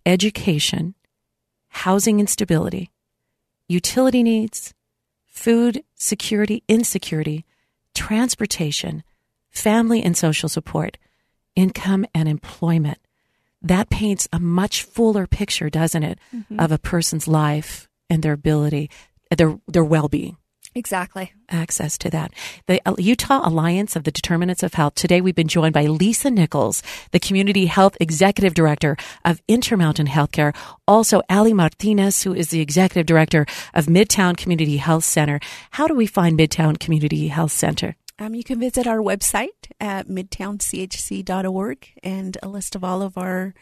education, 0.06 0.96
housing 1.70 2.22
instability 2.22 2.92
utility 3.68 4.24
needs, 4.24 4.74
food 5.26 5.84
security, 5.96 6.64
insecurity, 6.68 7.46
transportation, 7.94 9.04
family 9.50 10.04
and 10.04 10.16
social 10.16 10.50
support, 10.50 10.98
income 11.56 12.06
and 12.14 12.30
employment. 12.30 13.00
That 13.62 13.90
paints 13.90 14.28
a 14.32 14.40
much 14.40 14.84
fuller 14.84 15.26
picture, 15.28 15.70
doesn't 15.70 16.04
it, 16.04 16.20
mm-hmm. 16.34 16.60
of 16.60 16.72
a 16.72 16.78
person's 16.78 17.28
life 17.28 17.90
and 18.10 18.22
their 18.22 18.34
ability, 18.34 18.90
their 19.36 19.60
their 19.68 19.84
well-being. 19.84 20.38
Exactly. 20.78 21.34
Access 21.50 21.98
to 21.98 22.10
that. 22.12 22.32
The 22.68 22.80
Utah 23.00 23.42
Alliance 23.44 23.96
of 23.96 24.04
the 24.04 24.12
Determinants 24.12 24.62
of 24.62 24.76
Health. 24.76 24.94
Today 24.94 25.22
we've 25.22 25.34
been 25.34 25.48
joined 25.48 25.74
by 25.74 25.88
Lisa 25.88 26.30
Nichols, 26.30 26.84
the 27.10 27.20
Community 27.20 27.66
Health 27.66 27.98
Executive 28.00 28.54
Director 28.54 28.96
of 29.26 29.42
Intermountain 29.48 30.06
Healthcare. 30.06 30.56
Also, 30.88 31.24
Ali 31.32 31.52
Martinez, 31.52 32.22
who 32.22 32.32
is 32.32 32.50
the 32.50 32.62
Executive 32.62 33.08
Director 33.08 33.48
of 33.74 33.88
Midtown 33.88 34.38
Community 34.38 34.78
Health 34.78 35.04
Center. 35.04 35.40
How 35.72 35.88
do 35.88 35.96
we 35.96 36.06
find 36.06 36.38
Midtown 36.38 36.80
Community 36.80 37.30
Health 37.30 37.54
Center? 37.54 37.96
Um, 38.20 38.36
you 38.36 38.44
can 38.44 38.60
visit 38.60 38.86
our 38.86 39.00
website 39.00 39.72
at 39.80 40.08
midtownchc.org 40.08 41.88
and 42.04 42.38
a 42.44 42.48
list 42.48 42.76
of 42.76 42.84
all 42.84 43.02
of 43.02 43.18
our 43.18 43.56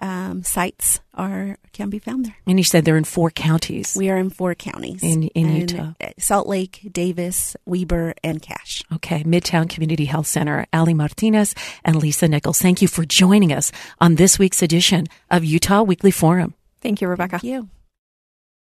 um, 0.00 0.42
sites 0.42 1.00
are 1.14 1.56
can 1.72 1.90
be 1.90 1.98
found 1.98 2.26
there. 2.26 2.36
And 2.46 2.58
you 2.58 2.64
said 2.64 2.84
they're 2.84 2.96
in 2.96 3.04
four 3.04 3.30
counties. 3.30 3.94
We 3.96 4.10
are 4.10 4.16
in 4.16 4.30
four 4.30 4.54
counties 4.54 5.02
in 5.02 5.24
in 5.28 5.54
Utah: 5.54 5.92
uh, 6.00 6.08
Salt 6.18 6.46
Lake, 6.46 6.88
Davis, 6.90 7.56
Weber, 7.66 8.14
and 8.24 8.42
Cache. 8.42 8.82
Okay, 8.94 9.22
Midtown 9.24 9.68
Community 9.68 10.06
Health 10.06 10.26
Center. 10.26 10.66
Ali 10.72 10.94
Martinez 10.94 11.54
and 11.84 11.96
Lisa 11.96 12.28
Nichols. 12.28 12.60
Thank 12.60 12.82
you 12.82 12.88
for 12.88 13.04
joining 13.04 13.52
us 13.52 13.72
on 14.00 14.16
this 14.16 14.38
week's 14.38 14.62
edition 14.62 15.06
of 15.30 15.44
Utah 15.44 15.82
Weekly 15.82 16.10
Forum. 16.10 16.54
Thank 16.80 17.00
you, 17.00 17.08
Rebecca. 17.08 17.38
Thank 17.38 17.44
you. 17.44 17.68